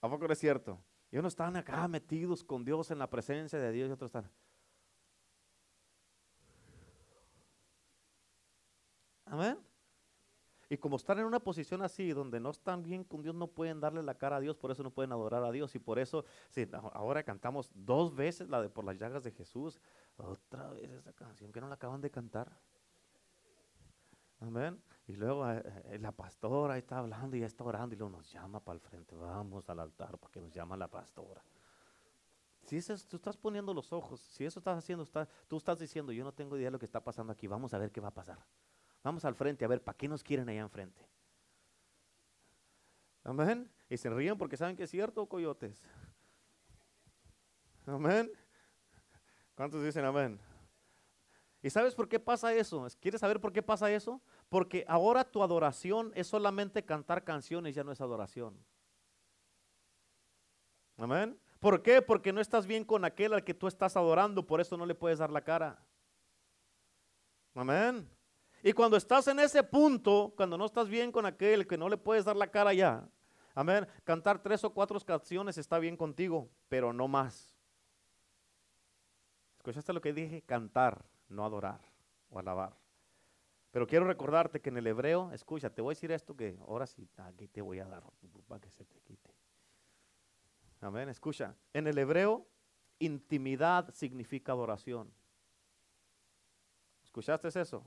[0.00, 0.78] ¿A poco no es cierto?
[1.10, 4.30] Y unos están acá metidos con Dios en la presencia de Dios otros están.
[9.26, 9.71] Amén.
[10.72, 13.78] Y como están en una posición así, donde no están bien con Dios, no pueden
[13.78, 15.74] darle la cara a Dios, por eso no pueden adorar a Dios.
[15.74, 19.78] Y por eso, sí, ahora cantamos dos veces la de Por las llagas de Jesús.
[20.16, 22.50] Otra vez esa canción que no la acaban de cantar.
[24.40, 24.82] Amén.
[25.08, 28.32] Y luego eh, eh, la pastora está hablando y ya está orando y luego nos
[28.32, 29.14] llama para el frente.
[29.14, 31.44] Vamos al altar para que nos llama la pastora.
[32.62, 35.06] Si eso, tú estás poniendo los ojos, si eso estás haciendo,
[35.48, 37.78] tú estás diciendo, yo no tengo idea de lo que está pasando aquí, vamos a
[37.78, 38.38] ver qué va a pasar.
[39.02, 41.06] Vamos al frente a ver, ¿para qué nos quieren allá enfrente?
[43.24, 43.70] Amén.
[43.88, 45.82] Y se ríen porque saben que es cierto, coyotes.
[47.86, 48.30] Amén.
[49.54, 50.40] ¿Cuántos dicen amén?
[51.62, 52.86] ¿Y sabes por qué pasa eso?
[53.00, 54.20] ¿Quieres saber por qué pasa eso?
[54.48, 58.58] Porque ahora tu adoración es solamente cantar canciones, ya no es adoración.
[60.96, 61.38] Amén.
[61.60, 62.02] ¿Por qué?
[62.02, 64.96] Porque no estás bien con aquel al que tú estás adorando, por eso no le
[64.96, 65.78] puedes dar la cara.
[67.54, 68.08] Amén.
[68.62, 71.96] Y cuando estás en ese punto, cuando no estás bien con aquel que no le
[71.96, 73.08] puedes dar la cara ya,
[73.54, 77.56] amén, cantar tres o cuatro canciones está bien contigo, pero no más.
[79.56, 80.42] ¿Escuchaste lo que dije?
[80.42, 81.80] Cantar, no adorar
[82.30, 82.76] o alabar.
[83.72, 86.86] Pero quiero recordarte que en el hebreo, escucha, te voy a decir esto que ahora
[86.86, 88.04] sí, aquí te voy a dar
[88.46, 89.30] para que se te quite.
[90.80, 91.56] Amén, escucha.
[91.72, 92.46] En el hebreo,
[92.98, 95.12] intimidad significa adoración.
[97.02, 97.84] ¿Escuchaste eso?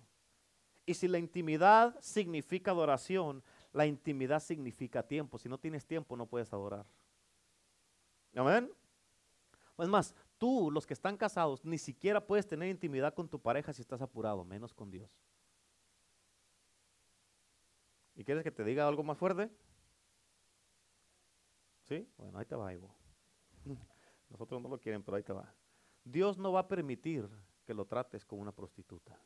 [0.86, 5.38] Y si la intimidad significa adoración, la intimidad significa tiempo.
[5.38, 6.86] Si no tienes tiempo, no puedes adorar.
[8.36, 8.72] Amén.
[9.78, 13.74] Es más, tú, los que están casados, ni siquiera puedes tener intimidad con tu pareja
[13.74, 15.10] si estás apurado, menos con Dios.
[18.16, 19.50] ¿Y quieres que te diga algo más fuerte?
[21.84, 22.08] ¿Sí?
[22.18, 22.96] Bueno, ahí te va, Ivo.
[24.30, 25.54] Nosotros no lo quieren, pero ahí te va.
[26.04, 27.30] Dios no va a permitir
[27.66, 29.20] que lo trates como una prostituta.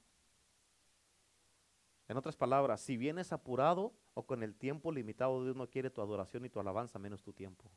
[2.10, 6.02] En otras palabras, si vienes apurado o con el tiempo limitado, Dios no quiere tu
[6.02, 7.72] adoración y tu alabanza, menos tu tiempo.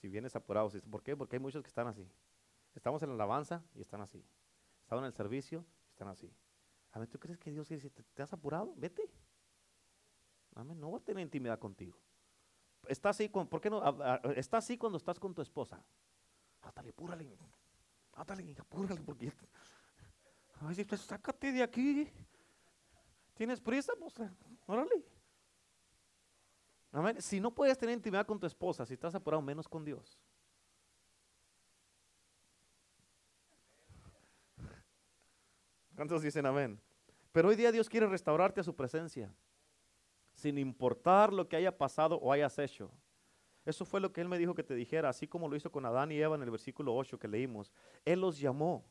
[0.00, 1.16] Si vienes apurado, ¿por qué?
[1.16, 2.10] Porque hay muchos que están así.
[2.74, 4.24] Estamos en la alabanza y están así.
[4.82, 6.34] Estamos en el servicio y están así.
[6.92, 8.74] A ¿tú crees que Dios dice, ¿te, has apurado?
[8.76, 9.08] Vete.
[10.56, 11.96] Amén, no va a tener intimidad contigo.
[12.88, 13.80] Está así, con, ¿por qué no?
[14.34, 15.80] Está así cuando estás con tu esposa.
[16.62, 17.38] Átale, apúrale.
[18.14, 19.32] Átale, apúrale, porque
[20.96, 22.08] Sácate de aquí.
[23.34, 23.92] ¿Tienes prisa?
[23.98, 24.14] Pues,
[24.66, 25.04] órale.
[26.92, 27.20] Amén.
[27.22, 30.18] Si no puedes tener intimidad con tu esposa, si estás apurado, menos con Dios.
[35.94, 36.80] ¿Cuántos dicen amén?
[37.30, 39.32] Pero hoy día Dios quiere restaurarte a su presencia,
[40.32, 42.90] sin importar lo que haya pasado o hayas hecho.
[43.64, 45.84] Eso fue lo que Él me dijo que te dijera, así como lo hizo con
[45.84, 47.70] Adán y Eva en el versículo 8 que leímos.
[48.04, 48.84] Él los llamó.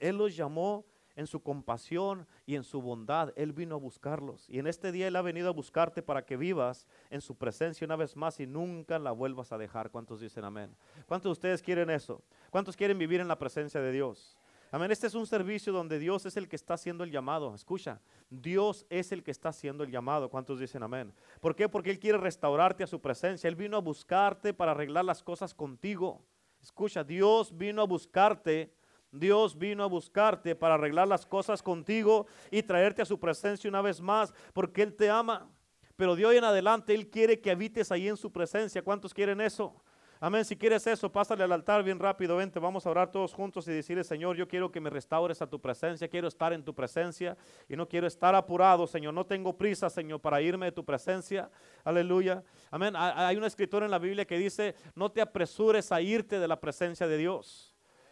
[0.00, 0.84] Él los llamó
[1.16, 3.32] en su compasión y en su bondad.
[3.36, 4.48] Él vino a buscarlos.
[4.48, 7.84] Y en este día Él ha venido a buscarte para que vivas en su presencia
[7.84, 9.90] una vez más y nunca la vuelvas a dejar.
[9.90, 10.74] ¿Cuántos dicen amén?
[11.06, 12.22] ¿Cuántos de ustedes quieren eso?
[12.50, 14.38] ¿Cuántos quieren vivir en la presencia de Dios?
[14.72, 14.92] Amén.
[14.92, 17.54] Este es un servicio donde Dios es el que está haciendo el llamado.
[17.56, 18.00] Escucha,
[18.30, 20.30] Dios es el que está haciendo el llamado.
[20.30, 21.12] ¿Cuántos dicen amén?
[21.40, 21.68] ¿Por qué?
[21.68, 23.48] Porque Él quiere restaurarte a su presencia.
[23.48, 26.22] Él vino a buscarte para arreglar las cosas contigo.
[26.62, 28.72] Escucha, Dios vino a buscarte.
[29.12, 33.82] Dios vino a buscarte para arreglar las cosas contigo y traerte a su presencia una
[33.82, 35.48] vez más, porque Él te ama.
[35.96, 38.82] Pero de hoy en adelante Él quiere que habites ahí en su presencia.
[38.82, 39.82] ¿Cuántos quieren eso?
[40.22, 40.44] Amén.
[40.44, 42.36] Si quieres eso, pásale al altar bien rápido.
[42.36, 45.46] Vente, vamos a orar todos juntos y decirle, Señor, yo quiero que me restaures a
[45.46, 46.08] tu presencia.
[46.08, 49.14] Quiero estar en tu presencia y no quiero estar apurado, Señor.
[49.14, 51.50] No tengo prisa, Señor, para irme de tu presencia.
[51.84, 52.44] Aleluya.
[52.70, 52.94] Amén.
[52.96, 56.60] Hay una escritura en la Biblia que dice, no te apresures a irte de la
[56.60, 57.69] presencia de Dios.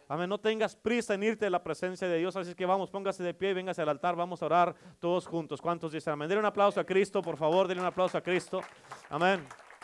[0.09, 0.27] Amén.
[0.27, 2.35] No tengas prisa en irte de la presencia de Dios.
[2.35, 4.15] Así que vamos, póngase de pie y véngase al altar.
[4.15, 5.61] Vamos a orar todos juntos.
[5.61, 6.27] ¿Cuántos dicen amén?
[6.27, 7.67] Denle un aplauso a Cristo, por favor.
[7.67, 8.61] Denle un aplauso a Cristo.
[9.09, 9.45] Amén.